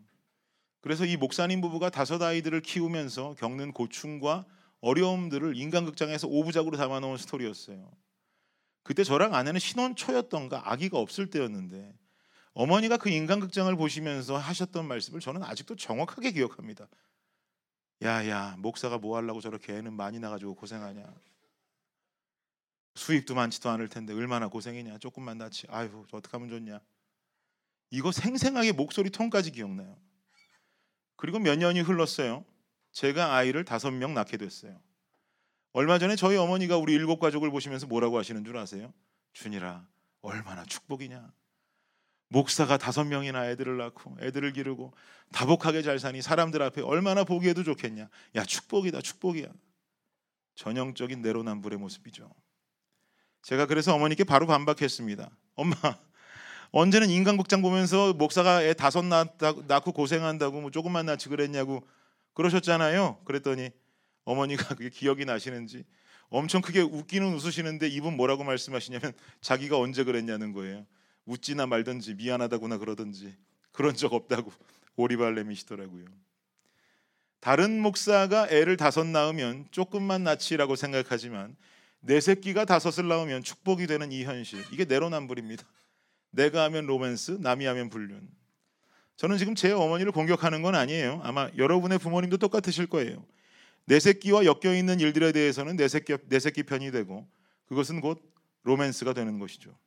그래서 0.81 1.05
이 1.05 1.15
목사님 1.15 1.61
부부가 1.61 1.89
다섯 1.89 2.21
아이들을 2.21 2.61
키우면서 2.61 3.35
겪는 3.35 3.71
고충과 3.71 4.45
어려움들을 4.81 5.55
인간극장에서 5.55 6.27
오부작으로 6.27 6.75
담아놓은 6.75 7.17
스토리였어요. 7.17 7.89
그때 8.83 9.05
저랑 9.05 9.33
아내는 9.33 9.61
신혼 9.61 9.95
초였던가 9.95 10.69
아기가 10.69 10.99
없을 10.99 11.29
때였는데 11.29 11.97
어머니가 12.53 12.97
그 12.97 13.09
인간극장을 13.09 13.73
보시면서 13.77 14.37
하셨던 14.37 14.85
말씀을 14.85 15.21
저는 15.21 15.41
아직도 15.41 15.77
정확하게 15.77 16.31
기억합니다. 16.31 16.87
야야 18.01 18.57
목사가 18.59 18.97
뭐 18.97 19.15
하려고 19.15 19.39
저렇게 19.39 19.77
애는 19.77 19.93
많이 19.93 20.19
나가지고 20.19 20.55
고생하냐. 20.55 21.13
수입도 22.95 23.33
많지도 23.35 23.69
않을 23.69 23.87
텐데 23.87 24.13
얼마나 24.13 24.49
고생이냐. 24.49 24.97
조금만 24.97 25.37
낳지. 25.37 25.67
아유 25.69 26.05
어떻게 26.11 26.37
하면 26.37 26.49
좋냐. 26.49 26.81
이거 27.93 28.11
생생하게 28.11 28.71
목소리 28.71 29.11
톤까지 29.11 29.51
기억나요. 29.51 29.95
그리고 31.15 31.37
몇 31.37 31.59
년이 31.59 31.81
흘렀어요. 31.81 32.43
제가 32.91 33.35
아이를 33.35 33.65
다섯 33.65 33.91
명 33.91 34.15
낳게 34.15 34.37
됐어요. 34.37 34.81
얼마 35.73 35.99
전에 35.99 36.15
저희 36.15 36.35
어머니가 36.35 36.77
우리 36.77 36.93
일곱 36.93 37.19
가족을 37.19 37.51
보시면서 37.51 37.85
뭐라고 37.85 38.17
하시는 38.17 38.43
줄 38.43 38.57
아세요? 38.57 38.91
준이라 39.33 39.85
얼마나 40.21 40.65
축복이냐. 40.65 41.31
목사가 42.29 42.79
다섯 42.79 43.03
명이나 43.03 43.47
애들을 43.51 43.77
낳고 43.77 44.17
애들을 44.21 44.53
기르고 44.53 44.91
다복하게 45.31 45.83
잘 45.83 45.99
사니 45.99 46.23
사람들 46.23 46.63
앞에 46.63 46.81
얼마나 46.81 47.23
보기에도 47.23 47.63
좋겠냐. 47.63 48.09
야 48.33 48.43
축복이다 48.43 49.01
축복이야. 49.01 49.53
전형적인 50.55 51.21
내로남불의 51.21 51.77
모습이죠. 51.77 52.33
제가 53.43 53.67
그래서 53.67 53.93
어머니께 53.93 54.23
바로 54.23 54.47
반박했습니다. 54.47 55.29
엄마 55.53 55.75
언제는 56.75 57.11
인간극장 57.11 57.61
보면서 57.61 58.13
목사가 58.13 58.63
애 58.63 58.73
다섯 58.73 59.05
낳고 59.05 59.91
고생한다고 59.91 60.59
뭐 60.59 60.71
조금만 60.71 61.05
낳지 61.05 61.29
그랬냐고 61.29 61.87
그러셨잖아요. 62.33 63.19
그랬더니 63.25 63.69
어머니가 64.25 64.73
그게 64.73 64.89
기억이 64.89 65.23
나시는지 65.23 65.85
엄청 66.29 66.63
크게 66.63 66.81
웃기는 66.81 67.31
웃으시는데 67.35 67.89
이분 67.89 68.17
뭐라고 68.17 68.43
말씀하시냐면 68.43 69.13
자기가 69.39 69.77
언제 69.77 70.03
그랬냐는 70.03 70.51
거예요. 70.51 70.87
웃지나 71.27 71.67
말든지 71.67 72.15
미안하다구나 72.15 72.79
그러든지 72.79 73.35
그런 73.71 73.93
적 73.93 74.11
없다고 74.11 74.51
오리발렘이시더라고요. 74.97 76.05
다른 77.39 77.79
목사가 77.81 78.47
애를 78.49 78.77
다섯 78.77 79.05
낳으면 79.05 79.67
조금만 79.69 80.23
낳지라고 80.23 80.75
생각하지만 80.75 81.55
내 81.99 82.19
새끼가 82.19 82.65
다섯을 82.65 83.07
낳으면 83.07 83.43
축복이 83.43 83.85
되는 83.85 84.11
이 84.11 84.23
현실 84.23 84.65
이게 84.71 84.85
내로남불입니다. 84.85 85.63
내가 86.33 86.63
하면 86.63 86.85
로맨스, 86.87 87.37
남이 87.41 87.65
하면 87.65 87.89
불륜. 87.89 88.27
저는 89.15 89.37
지금 89.37 89.53
제 89.55 89.71
어머니를 89.71 90.11
공격하는 90.11 90.63
건 90.63 90.75
아니에요. 90.75 91.21
아마 91.23 91.49
여러분의 91.57 91.99
부모님도 91.99 92.37
똑같으실 92.37 92.87
거예요. 92.87 93.23
내 93.85 93.99
새끼와 93.99 94.45
엮여 94.45 94.75
있는 94.75 94.99
일들에 94.99 95.31
대해서는 95.31 95.75
내 95.75 95.87
새끼 95.87 96.17
내 96.27 96.39
새끼 96.39 96.63
편이 96.63 96.91
되고 96.91 97.27
그것은 97.65 98.01
곧 98.01 98.21
로맨스가 98.63 99.13
되는 99.13 99.37
것이죠. 99.39 99.77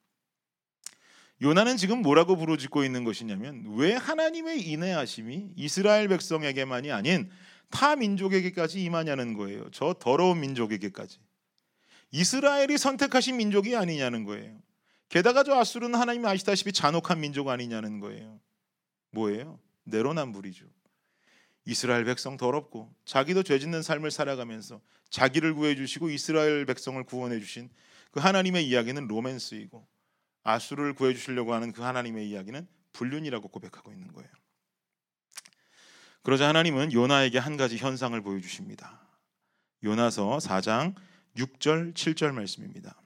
요나는 1.42 1.76
지금 1.76 2.00
뭐라고 2.02 2.36
부르짖고 2.36 2.84
있는 2.84 3.04
것이냐면 3.04 3.64
왜 3.76 3.94
하나님의 3.94 4.62
인내하심이 4.62 5.52
이스라엘 5.56 6.08
백성에게만이 6.08 6.92
아닌 6.92 7.28
타 7.70 7.96
민족에게까지 7.96 8.82
임하냐는 8.82 9.34
거예요. 9.34 9.68
저 9.72 9.94
더러운 9.98 10.40
민족에게까지. 10.40 11.18
이스라엘이 12.12 12.78
선택하신 12.78 13.36
민족이 13.36 13.74
아니냐는 13.74 14.24
거예요. 14.24 14.56
게다가 15.08 15.44
저 15.44 15.54
아수르는 15.54 15.98
하나님이 15.98 16.26
아시다시피 16.26 16.72
잔혹한 16.72 17.20
민족 17.20 17.48
아니냐는 17.48 18.00
거예요. 18.00 18.40
뭐예요? 19.10 19.60
내로남불이죠. 19.84 20.66
이스라엘 21.64 22.04
백성 22.04 22.36
더럽고 22.36 22.94
자기도 23.04 23.42
죄짓는 23.42 23.82
삶을 23.82 24.10
살아가면서 24.10 24.80
자기를 25.10 25.54
구해 25.54 25.74
주시고 25.74 26.10
이스라엘 26.10 26.64
백성을 26.64 27.02
구원해 27.04 27.40
주신 27.40 27.68
그 28.12 28.20
하나님의 28.20 28.66
이야기는 28.68 29.06
로맨스이고 29.08 29.86
아수르를 30.44 30.94
구해 30.94 31.12
주시려고 31.12 31.54
하는 31.54 31.72
그 31.72 31.82
하나님의 31.82 32.28
이야기는 32.30 32.66
불륜이라고 32.92 33.48
고백하고 33.48 33.92
있는 33.92 34.12
거예요. 34.12 34.30
그러자 36.22 36.48
하나님은 36.48 36.92
요나에게 36.92 37.38
한 37.38 37.56
가지 37.56 37.76
현상을 37.76 38.20
보여 38.22 38.40
주십니다. 38.40 39.00
요나서 39.84 40.38
4장 40.38 40.94
6절 41.36 41.94
7절 41.94 42.32
말씀입니다. 42.32 43.00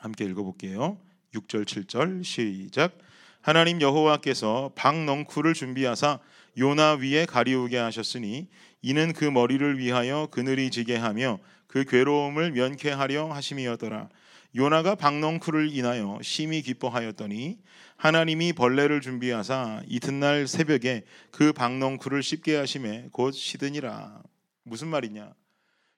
함께 0.00 0.24
읽어볼게요. 0.24 0.98
6절 1.34 1.64
7절 1.64 2.24
시작. 2.24 2.98
하나님 3.42 3.80
여호와께서 3.80 4.72
박넝쿨을 4.74 5.54
준비하사 5.54 6.18
요나 6.58 6.94
위에 6.94 7.26
가리우게 7.26 7.78
하셨으니 7.78 8.48
이는 8.82 9.12
그 9.12 9.24
머리를 9.24 9.78
위하여 9.78 10.28
그늘이 10.30 10.70
지게 10.70 10.96
하며 10.96 11.38
그 11.66 11.84
괴로움을 11.84 12.52
면케하려 12.52 13.32
하심이었더라. 13.32 14.08
요나가 14.56 14.96
박넝쿨을 14.96 15.70
인하여 15.72 16.18
심히 16.22 16.60
기뻐하였더니 16.62 17.58
하나님이 17.96 18.52
벌레를 18.54 19.00
준비하사 19.00 19.82
이튿날 19.86 20.48
새벽에 20.48 21.04
그 21.30 21.52
박넝쿨을 21.52 22.22
씹게 22.22 22.56
하심에 22.56 23.08
곧 23.12 23.32
시드니라. 23.32 24.22
무슨 24.64 24.88
말이냐? 24.88 25.32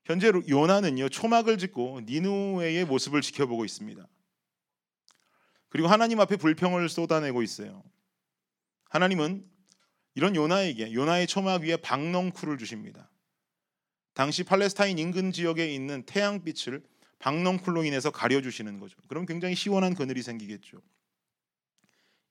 현재 0.04 0.32
요나는요 0.48 1.08
초막을 1.08 1.58
짓고 1.58 2.00
니누웨의 2.06 2.84
모습을 2.84 3.22
지켜보고 3.22 3.64
있습니다. 3.64 4.06
그리고 5.68 5.88
하나님 5.88 6.20
앞에 6.20 6.36
불평을 6.36 6.88
쏟아내고 6.88 7.42
있어요. 7.42 7.82
하나님은 8.90 9.48
이런 10.14 10.36
요나에게 10.36 10.92
요나의 10.92 11.26
초막 11.26 11.62
위에 11.62 11.76
박넝쿨을 11.76 12.58
주십니다. 12.58 13.10
당시 14.12 14.44
팔레스타인 14.44 14.98
인근 14.98 15.32
지역에 15.32 15.72
있는 15.72 16.02
태양빛을 16.04 16.82
박넝쿨로 17.18 17.84
인해서 17.84 18.10
가려주시는 18.10 18.78
거죠. 18.80 18.98
그럼 19.08 19.24
굉장히 19.24 19.54
시원한 19.54 19.94
그늘이 19.94 20.22
생기겠죠. 20.22 20.82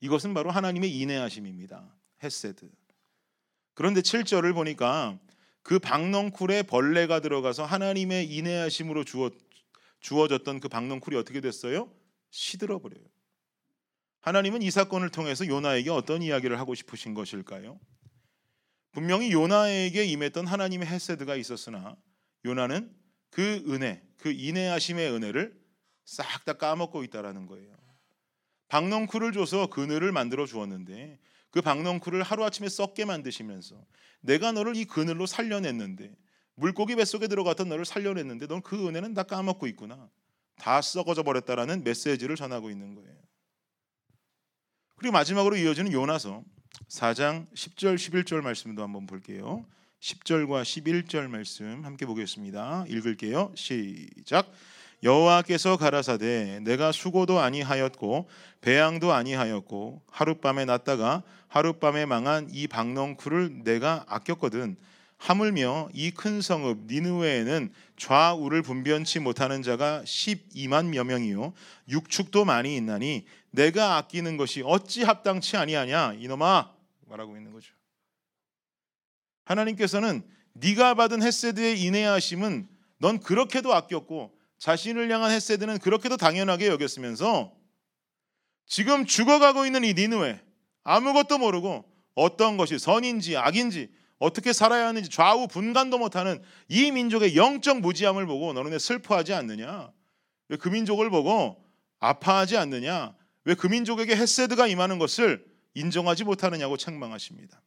이것은 0.02 0.34
바로 0.34 0.52
하나님의 0.52 0.96
인내하심입니다. 1.00 1.96
헤세드. 2.24 2.70
그런데 3.74 4.02
7절을 4.02 4.54
보니까 4.54 5.18
그 5.64 5.80
박넝쿨에 5.80 6.64
벌레가 6.64 7.20
들어가서 7.20 7.66
하나님의 7.66 8.34
인내하심으로 8.34 9.04
주어, 9.04 9.32
주어졌던 10.00 10.60
그 10.60 10.68
박넝쿨이 10.68 11.16
어떻게 11.16 11.42
됐어요? 11.42 11.92
시들어 12.32 12.80
버려요. 12.80 13.04
하나님은 14.22 14.62
이 14.62 14.72
사건을 14.72 15.10
통해서 15.10 15.48
요나에게 15.48 15.90
어떤 15.90 16.22
이야기를 16.22 16.60
하고 16.60 16.76
싶으신 16.76 17.14
것일까요? 17.14 17.80
분명히 18.92 19.32
요나에게 19.32 20.06
임했던 20.06 20.48
하나님의 20.48 20.88
헤세드가 20.88 21.36
있었으나 21.36 21.96
요나는 22.46 22.94
그 23.30 23.64
은혜, 23.68 24.04
그 24.18 24.32
인내하심의 24.32 25.12
은혜를 25.12 25.60
싹 26.06 26.44
다 26.46 26.54
까먹고 26.54 27.04
있다라는 27.04 27.46
거예요. 27.46 27.72
박넝쿨을 28.68 29.32
줘서 29.32 29.68
그늘을 29.68 30.12
만들어 30.12 30.46
주었는데 30.46 31.20
그 31.52 31.62
박넝쿨을 31.62 32.24
하루아침에 32.24 32.70
썩게 32.70 33.06
만드시면서 33.06 33.76
내가 34.22 34.52
너를 34.52 34.76
이 34.76 34.86
그늘로 34.86 35.26
살려냈는데 35.26 36.16
물고기 36.56 36.96
뱃속에 36.96 37.28
들어갔던 37.28 37.70
너를 37.70 37.86
살려냈는데 37.86 38.48
넌 38.48 38.62
그 38.62 38.88
은혜는 38.88 39.14
다 39.14 39.24
까먹고 39.24 39.68
있구나. 39.68 40.10
다 40.58 40.82
썩어져 40.82 41.24
버렸다라는 41.24 41.84
메시지를 41.84 42.36
전하고 42.36 42.70
있는 42.70 42.94
거예요. 42.94 43.18
그리고 44.96 45.14
마지막으로 45.14 45.58
이어지는 45.58 45.92
요나서 45.92 46.44
4장 46.88 47.52
10절 47.54 47.96
11절 47.96 48.42
말씀도 48.42 48.84
한번 48.84 49.08
볼게요. 49.08 49.66
10절과 50.00 50.62
11절 50.62 51.28
말씀 51.28 51.84
함께 51.84 52.06
보겠습니다. 52.06 52.86
읽을게요. 52.88 53.54
시작. 53.56 54.52
여호와께서 55.04 55.78
가라사대 55.78 56.60
내가 56.62 56.92
수고도 56.92 57.40
아니하였고 57.40 58.30
배양도 58.62 59.12
아니하였고 59.12 60.02
하룻밤에 60.08 60.66
났다가 60.66 61.24
하룻밤에 61.48 62.06
망한 62.06 62.50
이 62.52 62.68
박넝쿨을 62.68 63.64
내가 63.64 64.06
아꼈거든. 64.08 64.78
하물며 65.18 65.90
이 65.94 66.12
큰 66.12 66.42
성읍 66.42 66.86
니느웨에는 66.88 67.72
좌우를 67.98 68.64
분변치 68.64 69.20
못하는 69.20 69.62
자가 69.62 70.02
12만 70.04 70.96
여 70.96 71.04
명이요. 71.04 71.54
육축도 71.90 72.46
많이 72.46 72.76
있나니 72.76 73.26
내가 73.52 73.98
아끼는 73.98 74.38
것이 74.38 74.64
어찌 74.66 75.04
합당치 75.04 75.58
아니하냐 75.58 76.14
이놈아. 76.14 76.72
말하고 77.08 77.38
있는 77.38 77.52
거죠. 77.54 77.74
하나님께서는 79.46 80.24
네가 80.54 80.96
받은 80.96 81.22
헤세드의 81.22 81.82
인내하심은 81.82 82.68
넌 82.98 83.20
그렇게도 83.20 83.74
아꼈고 83.74 84.41
자신을 84.62 85.12
향한 85.12 85.32
헤세드는 85.32 85.80
그렇게도 85.80 86.18
당연하게 86.18 86.68
여겼으면서 86.68 87.52
지금 88.68 89.08
죽어가고 89.08 89.66
있는 89.66 89.84
이 89.84 89.96
니느웨 89.96 90.40
아무것도 90.84 91.40
모르고 91.40 91.84
어떤 92.14 92.58
것이 92.58 92.78
선인지 92.78 93.38
악인지 93.38 93.92
어떻게 94.20 94.54
살아야 94.54 94.88
하는지 94.88 95.10
좌우 95.10 95.48
분간도 95.48 95.98
못하는 95.98 96.44
이 96.68 96.92
민족의 96.92 97.36
영적 97.36 97.80
무지함을 97.80 98.28
보고 98.28 98.54
너는 98.54 98.72
왜 98.72 98.78
슬퍼하지 98.78 99.34
않느냐? 99.34 99.92
왜 100.48 100.58
그 100.58 100.70
민족을 100.70 101.10
보고 101.10 101.66
아파하지 102.00 102.56
않느냐? 102.58 103.16
왜 103.46 103.56
그 103.56 103.66
민족에게 103.66 104.16
헤세드가 104.16 104.68
임하는 104.68 105.00
것을 105.00 105.44
인정하지 105.74 106.24
못하느냐고 106.24 106.78
책망하십니다. 106.78 107.60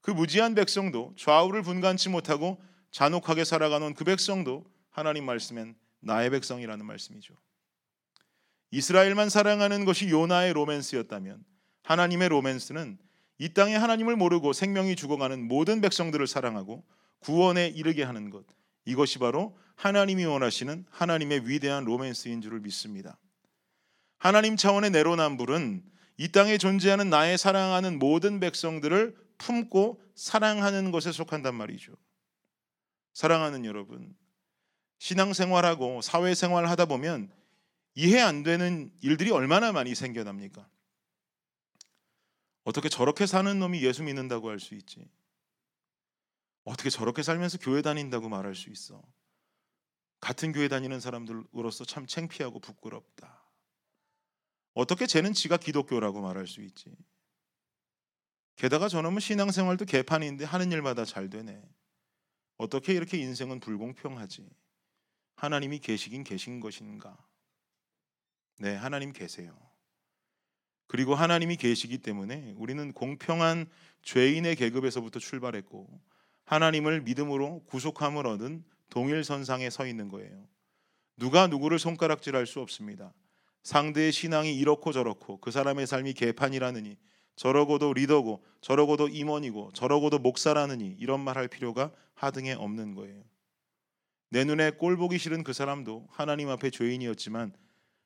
그 0.00 0.10
무지한 0.10 0.54
백성도 0.54 1.12
좌우를 1.18 1.60
분간치 1.60 2.08
못하고 2.08 2.62
잔혹하게 2.92 3.44
살아가는 3.44 3.92
그 3.92 4.04
백성도 4.04 4.64
하나님 4.90 5.24
말씀엔 5.24 5.74
나의 6.00 6.30
백성이라는 6.30 6.84
말씀이죠. 6.84 7.34
이스라엘만 8.70 9.28
사랑하는 9.28 9.84
것이 9.84 10.10
요나의 10.10 10.52
로맨스였다면 10.52 11.44
하나님의 11.82 12.28
로맨스는 12.28 12.98
이 13.38 13.54
땅에 13.54 13.74
하나님을 13.74 14.16
모르고 14.16 14.52
생명이 14.52 14.96
죽어가는 14.96 15.42
모든 15.48 15.80
백성들을 15.80 16.26
사랑하고 16.26 16.84
구원에 17.20 17.68
이르게 17.68 18.02
하는 18.02 18.30
것 18.30 18.44
이것이 18.84 19.18
바로 19.18 19.58
하나님이 19.76 20.24
원하시는 20.24 20.86
하나님의 20.90 21.48
위대한 21.48 21.84
로맨스인 21.84 22.42
줄을 22.42 22.60
믿습니다. 22.60 23.18
하나님 24.18 24.56
차원의 24.56 24.90
내로남불은 24.90 25.82
이 26.18 26.28
땅에 26.28 26.58
존재하는 26.58 27.08
나의 27.08 27.38
사랑하는 27.38 27.98
모든 27.98 28.40
백성들을 28.40 29.16
품고 29.38 30.02
사랑하는 30.14 30.90
것에 30.90 31.12
속한단 31.12 31.54
말이죠. 31.54 31.94
사랑하는 33.14 33.64
여러분, 33.64 34.14
신앙생활하고 35.00 36.02
사회생활 36.02 36.68
하다 36.68 36.84
보면 36.84 37.32
이해 37.94 38.20
안 38.20 38.42
되는 38.42 38.92
일들이 39.00 39.30
얼마나 39.30 39.72
많이 39.72 39.94
생겨납니까? 39.94 40.68
어떻게 42.64 42.90
저렇게 42.90 43.26
사는 43.26 43.58
놈이 43.58 43.82
예수 43.82 44.02
믿는다고 44.02 44.50
할 44.50 44.60
수 44.60 44.74
있지? 44.74 45.10
어떻게 46.64 46.90
저렇게 46.90 47.22
살면서 47.22 47.58
교회 47.58 47.80
다닌다고 47.80 48.28
말할 48.28 48.54
수 48.54 48.68
있어? 48.68 49.02
같은 50.20 50.52
교회 50.52 50.68
다니는 50.68 51.00
사람들로서 51.00 51.86
참 51.86 52.06
창피하고 52.06 52.60
부끄럽다. 52.60 53.42
어떻게 54.74 55.06
쟤는 55.06 55.32
지가 55.32 55.56
기독교라고 55.56 56.20
말할 56.20 56.46
수 56.46 56.60
있지? 56.60 56.94
게다가 58.56 58.88
저놈은 58.88 59.20
신앙생활도 59.20 59.86
개판인데 59.86 60.44
하는 60.44 60.70
일마다 60.70 61.06
잘 61.06 61.30
되네. 61.30 61.62
어떻게 62.58 62.92
이렇게 62.92 63.16
인생은 63.16 63.60
불공평하지? 63.60 64.46
하나님이 65.40 65.78
계시긴 65.78 66.22
계신 66.22 66.60
것인가? 66.60 67.16
네, 68.58 68.74
하나님 68.74 69.10
계세요. 69.10 69.56
그리고 70.86 71.14
하나님이 71.14 71.56
계시기 71.56 71.96
때문에 71.96 72.52
우리는 72.58 72.92
공평한 72.92 73.66
죄인의 74.02 74.56
계급에서부터 74.56 75.18
출발했고 75.18 75.88
하나님을 76.44 77.00
믿음으로 77.00 77.62
구속함을 77.64 78.26
얻은 78.26 78.64
동일선상에 78.90 79.70
서 79.70 79.86
있는 79.86 80.08
거예요. 80.08 80.46
누가 81.16 81.46
누구를 81.46 81.78
손가락질할 81.78 82.46
수 82.46 82.60
없습니다. 82.60 83.14
상대의 83.62 84.12
신앙이 84.12 84.54
이렇고 84.54 84.92
저렇고 84.92 85.38
그 85.38 85.50
사람의 85.50 85.86
삶이 85.86 86.12
개판이라느니 86.12 86.98
저러고도 87.36 87.94
리더고 87.94 88.44
저러고도 88.60 89.08
임원이고 89.08 89.70
저러고도 89.72 90.18
목사라느니 90.18 90.96
이런 90.98 91.20
말 91.20 91.38
할 91.38 91.48
필요가 91.48 91.92
하등에 92.12 92.52
없는 92.52 92.94
거예요. 92.94 93.24
내 94.30 94.44
눈에 94.44 94.70
꼴 94.70 94.96
보기 94.96 95.18
싫은 95.18 95.44
그 95.44 95.52
사람도 95.52 96.08
하나님 96.10 96.48
앞에 96.48 96.70
죄인이었지만 96.70 97.52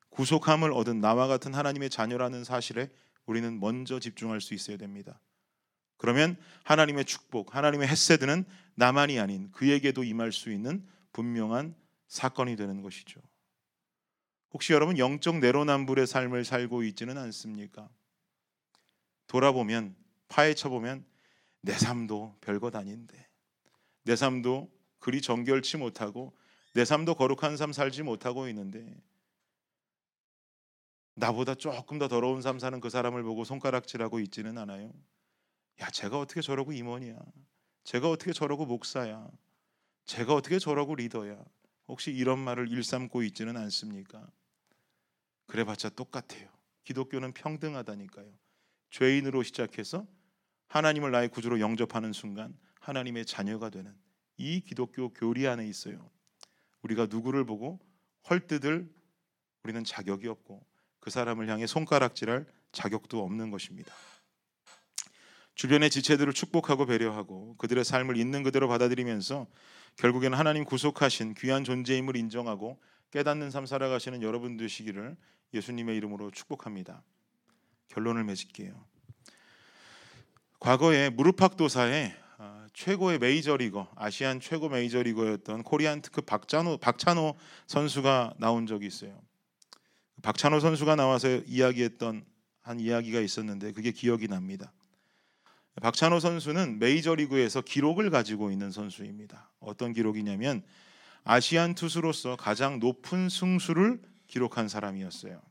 구속함을 0.09 0.71
얻은 0.71 0.99
나와 0.99 1.27
같은 1.27 1.53
하나님의 1.53 1.89
자녀라는 1.89 2.43
사실에 2.43 2.89
우리는 3.25 3.59
먼저 3.59 3.99
집중할 3.99 4.41
수 4.41 4.53
있어야 4.53 4.77
됩니다. 4.77 5.19
그러면 5.97 6.37
하나님의 6.63 7.05
축복, 7.05 7.55
하나님의 7.55 7.87
햇세드는 7.87 8.43
나만이 8.75 9.19
아닌 9.19 9.51
그에게도 9.51 10.03
임할 10.03 10.31
수 10.31 10.51
있는 10.51 10.85
분명한 11.13 11.75
사건이 12.07 12.55
되는 12.55 12.81
것이죠. 12.81 13.21
혹시 14.51 14.73
여러분 14.73 14.97
영적 14.97 15.39
내로남불의 15.39 16.07
삶을 16.07 16.45
살고 16.45 16.83
있지는 16.83 17.17
않습니까? 17.17 17.89
돌아보면 19.27 19.95
파헤쳐 20.27 20.69
보면 20.69 21.05
내 21.61 21.73
삶도 21.73 22.37
별것 22.41 22.75
아닌데 22.75 23.27
내 24.03 24.15
삶도 24.15 24.74
그리 25.05 25.21
정결치 25.21 25.77
못하고 25.77 26.35
내 26.73 26.83
삶도 26.83 27.13
거룩한 27.13 27.57
삶 27.57 27.71
살지 27.71 28.01
못하고 28.01 28.49
있는데 28.49 28.99
나보다 31.13 31.53
조금 31.53 31.99
더 31.99 32.07
더러운 32.07 32.41
삶 32.41 32.57
사는 32.57 32.79
그 32.79 32.89
사람을 32.89 33.21
보고 33.21 33.43
손가락질하고 33.43 34.19
있지는 34.21 34.57
않아요. 34.57 34.91
야, 35.79 35.91
제가 35.91 36.17
어떻게 36.17 36.41
저러고 36.41 36.73
임원이야? 36.73 37.19
제가 37.83 38.09
어떻게 38.09 38.33
저러고 38.33 38.65
목사야? 38.65 39.29
제가 40.05 40.33
어떻게 40.33 40.57
저러고 40.57 40.95
리더야? 40.95 41.37
혹시 41.87 42.11
이런 42.11 42.39
말을 42.39 42.71
일삼고 42.71 43.21
있지는 43.21 43.57
않습니까? 43.57 44.27
그래봤자 45.45 45.89
똑같아요. 45.89 46.49
기독교는 46.83 47.33
평등하다니까요. 47.33 48.33
죄인으로 48.89 49.43
시작해서 49.43 50.07
하나님을 50.67 51.11
나의 51.11 51.29
구주로 51.29 51.59
영접하는 51.59 52.11
순간 52.11 52.57
하나님의 52.79 53.27
자녀가 53.27 53.69
되는 53.69 54.03
이 54.37 54.61
기독교 54.61 55.09
교리 55.09 55.47
안에 55.47 55.67
있어요. 55.67 56.09
우리가 56.81 57.07
누구를 57.07 57.45
보고 57.45 57.79
헐뜯을 58.29 58.89
우리는 59.63 59.83
자격이 59.83 60.27
없고 60.27 60.65
그 60.99 61.09
사람을 61.09 61.49
향해 61.49 61.67
손가락질할 61.67 62.45
자격도 62.71 63.23
없는 63.23 63.51
것입니다. 63.51 63.93
주변의 65.55 65.89
지체들을 65.89 66.33
축복하고 66.33 66.85
배려하고 66.85 67.55
그들의 67.57 67.85
삶을 67.85 68.17
있는 68.17 68.43
그대로 68.43 68.67
받아들이면서 68.67 69.47
결국에는 69.95 70.37
하나님 70.37 70.65
구속하신 70.65 71.33
귀한 71.35 71.63
존재임을 71.63 72.17
인정하고 72.17 72.81
깨닫는 73.11 73.49
삶 73.51 73.65
살아가시는 73.65 74.21
여러분 74.21 74.57
되시기를 74.57 75.15
예수님의 75.53 75.95
이름으로 75.97 76.31
축복합니다. 76.31 77.01
결론을 77.87 78.25
맺을게요. 78.25 78.85
과거에 80.59 81.09
무릎팍도사에 81.09 82.11
아, 82.11 82.24
최고의 82.75 83.19
메이저리거 83.19 83.87
아시안 83.95 84.41
최고 84.41 84.67
메이저리거였던 84.67 85.63
코리안 85.63 86.01
특급 86.01 86.25
박찬호 86.25 86.77
박찬호 86.77 87.35
선수가 87.67 88.33
나온 88.37 88.67
적이 88.67 88.87
있어요. 88.87 89.17
박찬호 90.21 90.59
선수가 90.59 90.97
나와서 90.97 91.37
이야기했던 91.47 92.25
한 92.61 92.79
이야기가 92.81 93.21
있었는데 93.21 93.71
그게 93.71 93.91
기억이 93.91 94.27
납니다. 94.27 94.73
박찬호 95.81 96.19
선수는 96.19 96.79
메이저리그에서 96.79 97.61
기록을 97.61 98.09
가지고 98.09 98.51
있는 98.51 98.71
선수입니다. 98.71 99.49
어떤 99.61 99.93
기록이냐면 99.93 100.61
아시안 101.23 101.75
투수로서 101.75 102.35
가장 102.35 102.79
높은 102.79 103.29
승수를 103.29 104.01
기록한 104.27 104.67
사람이었어요. 104.67 105.41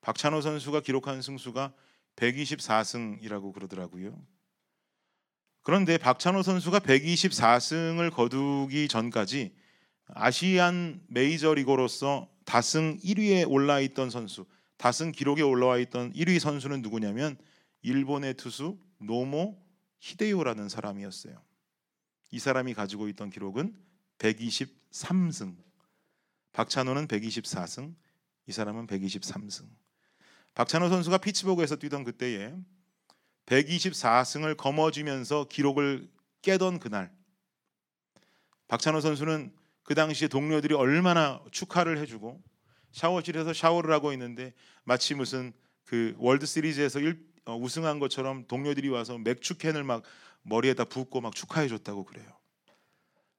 박찬호 0.00 0.40
선수가 0.40 0.80
기록한 0.80 1.22
승수가 1.22 1.72
124승이라고 2.16 3.52
그러더라고요. 3.52 4.33
그런데 5.64 5.96
박찬호 5.96 6.42
선수가 6.42 6.80
124승을 6.80 8.12
거두기 8.12 8.86
전까지 8.86 9.54
아시안 10.08 11.00
메이저리거로서 11.08 12.30
다승 12.44 12.98
1위에 12.98 13.50
올라 13.50 13.80
있던 13.80 14.10
선수, 14.10 14.44
다승 14.76 15.10
기록에 15.10 15.40
올라와 15.40 15.78
있던 15.78 16.12
1위 16.12 16.38
선수는 16.38 16.82
누구냐면 16.82 17.38
일본의 17.80 18.34
투수 18.34 18.78
노모 18.98 19.58
히데요라는 20.00 20.68
사람이었어요. 20.68 21.42
이 22.30 22.38
사람이 22.38 22.74
가지고 22.74 23.08
있던 23.08 23.30
기록은 23.30 23.74
123승. 24.18 25.56
박찬호는 26.52 27.08
124승, 27.08 27.94
이 28.48 28.52
사람은 28.52 28.86
123승. 28.86 29.64
박찬호 30.52 30.90
선수가 30.90 31.18
피츠버그에서 31.18 31.76
뛰던 31.76 32.04
그때에 32.04 32.54
124승을 33.46 34.56
거머쥐면서 34.56 35.46
기록을 35.48 36.08
깨던 36.42 36.78
그날 36.78 37.10
박찬호 38.68 39.00
선수는 39.00 39.52
그 39.82 39.94
당시에 39.94 40.28
동료들이 40.28 40.74
얼마나 40.74 41.42
축하를 41.50 41.98
해주고 41.98 42.42
샤워실에서 42.92 43.52
샤워를 43.52 43.92
하고 43.92 44.12
있는데 44.12 44.54
마치 44.84 45.14
무슨 45.14 45.52
그 45.84 46.14
월드 46.18 46.46
시리즈에서 46.46 47.00
일, 47.00 47.26
어, 47.44 47.56
우승한 47.56 47.98
것처럼 47.98 48.46
동료들이 48.46 48.88
와서 48.88 49.18
맥주 49.18 49.58
캔을 49.58 49.84
막 49.84 50.02
머리에다 50.42 50.84
붓고 50.84 51.20
막 51.20 51.34
축하해 51.34 51.68
줬다고 51.68 52.04
그래요. 52.04 52.26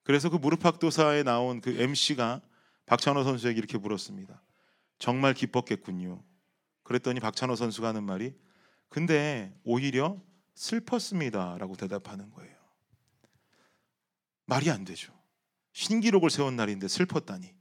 그래서 0.03 0.29
그 0.29 0.35
무릎팍도사에 0.35 1.23
나온 1.23 1.61
그 1.61 1.71
MC가 1.81 2.41
박찬호 2.85 3.23
선수에게 3.23 3.57
이렇게 3.57 3.77
물었습니다. 3.77 4.41
정말 4.99 5.33
기뻤겠군요. 5.33 6.23
그랬더니 6.83 7.19
박찬호 7.19 7.55
선수가 7.55 7.87
하는 7.87 8.03
말이 8.03 8.35
근데 8.89 9.53
오히려 9.63 10.21
슬펐습니다라고 10.55 11.75
대답하는 11.75 12.31
거예요. 12.31 12.55
말이 14.45 14.69
안 14.69 14.85
되죠. 14.85 15.13
신기록을 15.73 16.29
세운 16.29 16.55
날인데 16.55 16.87
슬펐다니. 16.87 17.53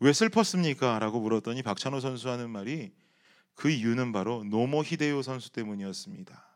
왜 0.00 0.12
슬펐습니까? 0.12 0.98
라고 0.98 1.20
물었더니 1.20 1.62
박찬호 1.62 2.00
선수 2.00 2.28
하는 2.28 2.50
말이 2.50 2.92
그 3.54 3.70
이유는 3.70 4.12
바로 4.12 4.44
노모 4.44 4.82
히데요 4.82 5.22
선수 5.22 5.50
때문이었습니다. 5.52 6.50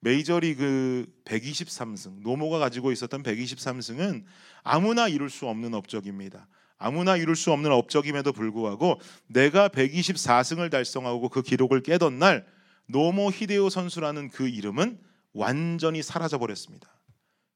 메이저리그 0.00 1.06
123승, 1.24 2.22
노모가 2.22 2.58
가지고 2.58 2.92
있었던 2.92 3.22
123승은 3.22 4.24
아무나 4.62 5.08
이룰 5.08 5.28
수 5.28 5.46
없는 5.46 5.74
업적입니다. 5.74 6.48
아무나 6.78 7.16
이룰 7.16 7.34
수 7.34 7.52
없는 7.52 7.72
업적임에도 7.72 8.32
불구하고 8.32 9.00
내가 9.26 9.68
124승을 9.68 10.70
달성하고 10.70 11.28
그 11.28 11.42
기록을 11.42 11.82
깨던 11.82 12.18
날 12.18 12.46
노모 12.88 13.30
히데요 13.30 13.68
선수라는 13.68 14.30
그 14.30 14.48
이름은 14.48 15.00
완전히 15.32 16.02
사라져 16.02 16.38
버렸습니다. 16.38 16.88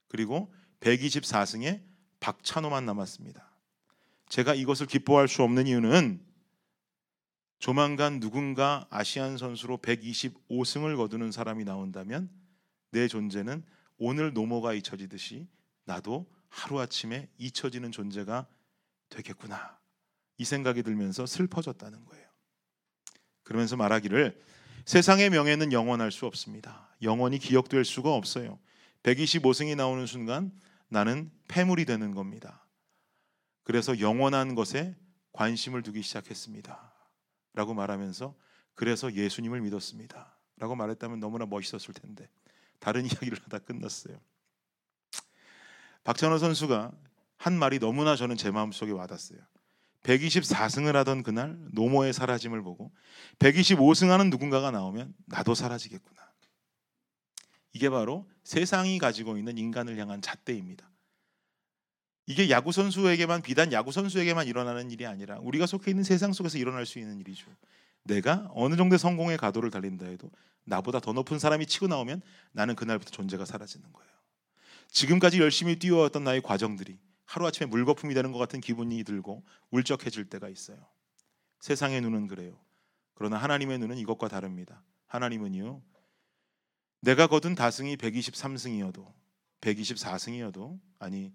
그리고 0.09 0.53
124승에 0.81 1.83
박찬호만 2.21 2.87
남았습니다. 2.87 3.51
제가 4.29 4.55
이것을 4.55 4.87
기뻐할 4.87 5.29
수 5.29 5.43
없는 5.43 5.67
이유는 5.67 6.25
조만간 7.59 8.21
누군가 8.21 8.87
아시안 8.91 9.39
선수로 9.39 9.79
125승을 9.79 10.97
거두는 10.97 11.33
사람이 11.33 11.65
나온다면 11.65 12.31
내 12.91 13.09
존재는 13.09 13.65
오늘 13.99 14.33
노모가 14.33 14.75
잊혀지듯이 14.75 15.49
나도 15.85 16.27
하루아침에 16.49 17.29
잊혀지는 17.39 17.93
존재가 17.93 18.47
되겠구나. 19.09 19.79
이 20.39 20.45
생각이 20.45 20.83
들면서 20.83 21.25
슬퍼졌다는 21.25 22.05
거예요. 22.05 22.27
그러면서 23.43 23.77
말하기를 23.77 24.41
세상의 24.85 25.31
명예는 25.31 25.73
영원할 25.73 26.11
수 26.11 26.27
없습니다. 26.27 26.89
영원히 27.03 27.39
기억될 27.39 27.85
수가 27.85 28.15
없어요. 28.15 28.59
125승이 29.03 29.77
나오는 29.77 30.07
순간 30.07 30.53
나는 30.89 31.31
폐물이 31.49 31.85
되는 31.85 32.15
겁니다. 32.15 32.65
그래서 33.65 34.01
영원한 34.01 34.55
것에 34.55 34.97
관심을 35.33 35.83
두기 35.83 36.03
시작했습니다. 36.03 36.93
라고 37.55 37.75
말하면서 37.75 38.35
그래서 38.75 39.13
예수님을 39.13 39.61
믿었습니다. 39.61 40.37
라고 40.57 40.75
말했다면 40.75 41.21
너무나 41.21 41.47
멋있었을 41.47 41.95
텐데 41.95 42.29
다른 42.79 43.05
이야기를 43.07 43.39
하다 43.45 43.61
끝났어요. 43.61 44.19
박찬호 46.05 46.39
선수가 46.39 46.93
한 47.37 47.59
말이 47.59 47.79
너무나 47.79 48.17
저는 48.17 48.37
제 48.37 48.51
마음속에 48.51 48.93
와닿았어요. 48.93 49.39
124승을 50.03 50.93
하던 50.93 51.23
그날 51.23 51.57
노모의 51.73 52.13
사라짐을 52.13 52.63
보고 52.63 52.93
125승하는 53.39 54.31
누군가가 54.31 54.71
나오면 54.71 55.15
나도 55.27 55.55
사라지겠구나. 55.55 56.21
이게 57.73 57.89
바로 57.89 58.29
세상이 58.45 58.99
가지고 58.99 59.39
있는 59.39 59.59
인간을 59.59 59.97
향한 59.99 60.21
잣대입니다. 60.21 60.91
이게 62.27 62.51
야구 62.51 62.73
선수에게만 62.73 63.43
비단 63.43 63.73
야구 63.73 63.93
선수에게만 63.93 64.47
일어나는 64.47 64.91
일이 64.91 65.07
아니라 65.07 65.39
우리가 65.41 65.67
속해 65.67 65.91
있는 65.91 66.05
세상 66.05 66.33
속에서 66.33 66.59
일어날 66.59 66.87
수 66.87 66.99
있는 66.99 67.19
일이죠. 67.21 67.47
내가 68.05 68.49
어느 68.55 68.77
정도의 68.77 68.99
성공의 68.99 69.37
가도를 69.37 69.71
달린다 69.71 70.07
해도 70.07 70.31
나보다 70.65 71.01
더 71.01 71.13
높은 71.13 71.39
사람이 71.39 71.67
치고 71.67 71.89
나오면 71.89 72.23
나는 72.53 72.75
그날부터 72.75 73.11
존재가 73.11 73.45
사라지는 73.45 73.93
거예요. 73.93 74.13
지금까지 74.89 75.41
열심히 75.41 75.79
뛰어왔던 75.79 76.25
나의 76.25 76.43
과정들이 76.43 76.99
하루아침에 77.33 77.67
물거품이 77.67 78.13
되는 78.13 78.31
것 78.31 78.39
같은 78.39 78.61
기분이 78.61 79.03
들고 79.05 79.43
울적해질 79.71 80.27
때가 80.29 80.51
있어요. 80.51 80.87
세상의 81.61 82.03
눈은 82.03 82.29
그래요. 82.29 82.61
그러나 83.15 83.39
하나님의 83.39 83.79
눈은 83.79 83.97
이것과 83.97 84.29
다릅니다. 84.29 84.83
하나님은요. 85.07 85.81
내가 87.01 87.27
거둔 87.29 87.55
다승이 87.55 87.97
123승이어도 87.97 89.11
124승이어도 89.63 90.79
아니 90.99 91.33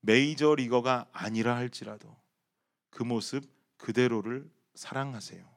메이저 0.00 0.54
리거가 0.54 1.08
아니라 1.12 1.56
할지라도 1.56 2.14
그 2.90 3.02
모습 3.02 3.42
그대로를 3.78 4.50
사랑하세요. 4.74 5.48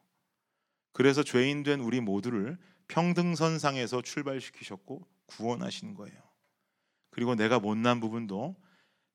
그래서 0.93 1.21
죄인 1.21 1.63
된 1.63 1.81
우리 1.81 1.99
모두를 1.99 2.57
평등선상에서 2.87 4.03
출발시키셨고 4.03 5.05
구원하신 5.25 5.95
거예요. 5.95 6.21
그리고 7.09 7.35
내가 7.35 7.59
못난 7.59 7.99
부분도 7.99 8.55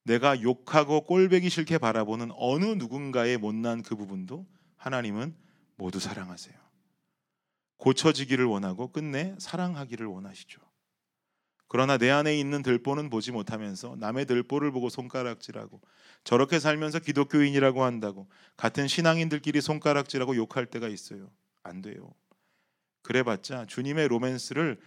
내가 0.07 0.41
욕하고 0.41 1.01
꼴배기 1.01 1.51
싫게 1.51 1.79
바라보는 1.79 2.31
어느 2.37 2.65
누군가의 2.65 3.39
못난 3.39 3.83
그 3.83 3.97
부분도 3.97 4.47
하나님은 4.77 5.35
모두 5.75 5.99
사랑하세요. 5.99 6.55
고쳐지기를 7.79 8.45
원하고 8.45 8.93
끝내 8.93 9.35
사랑하기를 9.39 10.07
원하시죠. 10.07 10.61
그러나 11.67 11.99
내 11.99 12.11
안에 12.11 12.39
있는 12.39 12.63
들보는 12.63 13.11
보지 13.11 13.33
못하면서 13.33 13.97
남의 13.99 14.27
들보를 14.27 14.71
보고 14.71 14.89
손가락질하고 14.89 15.81
저렇게 16.23 16.61
살면서 16.61 17.01
기독교인이라고 17.01 17.83
한다고 17.83 18.29
같은 18.57 18.87
신앙인들끼리 18.87 19.61
손가락질하고 19.61 20.37
욕할 20.37 20.67
때가 20.67 20.87
있어요. 20.87 21.33
안 21.65 21.83
돼요. 21.83 22.15
그래봤자 23.03 23.67
주님의 23.67 24.07
로맨스를 24.07 24.79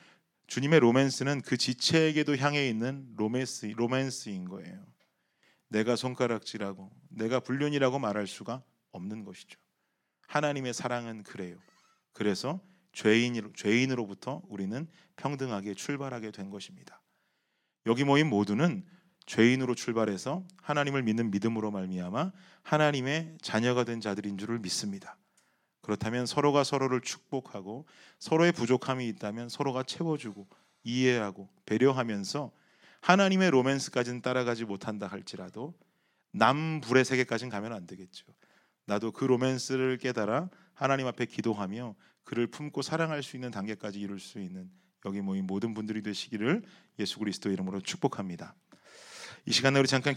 주님의 0.47 0.79
로맨스는 0.79 1.41
그 1.41 1.57
지체에게도 1.57 2.37
향해 2.37 2.69
있는 2.69 3.13
로맨스 3.17 3.73
로맨스인 3.75 4.45
거예요. 4.45 4.79
내가 5.69 5.95
손가락질하고 5.95 6.91
내가 7.09 7.39
불륜이라고 7.39 7.99
말할 7.99 8.27
수가 8.27 8.63
없는 8.91 9.23
것이죠. 9.23 9.59
하나님의 10.27 10.73
사랑은 10.73 11.23
그래요. 11.23 11.57
그래서 12.13 12.59
죄인 12.91 13.53
죄인으로부터 13.55 14.41
우리는 14.49 14.87
평등하게 15.15 15.73
출발하게 15.73 16.31
된 16.31 16.49
것입니다. 16.49 17.01
여기 17.85 18.03
모인 18.03 18.27
모두는 18.27 18.85
죄인으로 19.25 19.75
출발해서 19.75 20.45
하나님을 20.61 21.03
믿는 21.03 21.31
믿음으로 21.31 21.71
말미암아 21.71 22.31
하나님의 22.63 23.37
자녀가 23.41 23.83
된 23.83 24.01
자들인 24.01 24.37
줄을 24.37 24.59
믿습니다. 24.59 25.17
그렇다면 25.81 26.25
서로가 26.25 26.63
서로를 26.63 27.01
축복하고 27.01 27.85
서로의 28.19 28.51
부족함이 28.51 29.07
있다면 29.07 29.49
서로가 29.49 29.83
채워주고 29.83 30.47
이해하고 30.83 31.49
배려하면서 31.65 32.51
하나님의 33.01 33.51
로맨스까지는 33.51 34.21
따라가지 34.21 34.65
못한다 34.65 35.07
할지라도 35.07 35.73
남불의 36.31 37.05
세계까지는 37.05 37.49
가면 37.49 37.73
안 37.73 37.87
되겠죠. 37.87 38.25
나도 38.85 39.11
그 39.11 39.25
로맨스를 39.25 39.97
깨달아 39.97 40.49
하나님 40.73 41.07
앞에 41.07 41.25
기도하며 41.25 41.95
그를 42.23 42.47
품고 42.47 42.81
사랑할 42.81 43.23
수 43.23 43.37
있는 43.37 43.51
단계까지 43.51 43.99
이룰 43.99 44.19
수 44.19 44.39
있는 44.39 44.69
여기 45.05 45.21
모인 45.21 45.45
모든 45.47 45.73
분들이 45.73 46.01
되시기를 46.01 46.63
예수 46.99 47.19
그리스도 47.19 47.49
이름으로 47.51 47.81
축복합니다. 47.81 48.55
이 49.45 49.51
시간에 49.51 49.79
우리 49.79 49.87
잠깐 49.87 50.07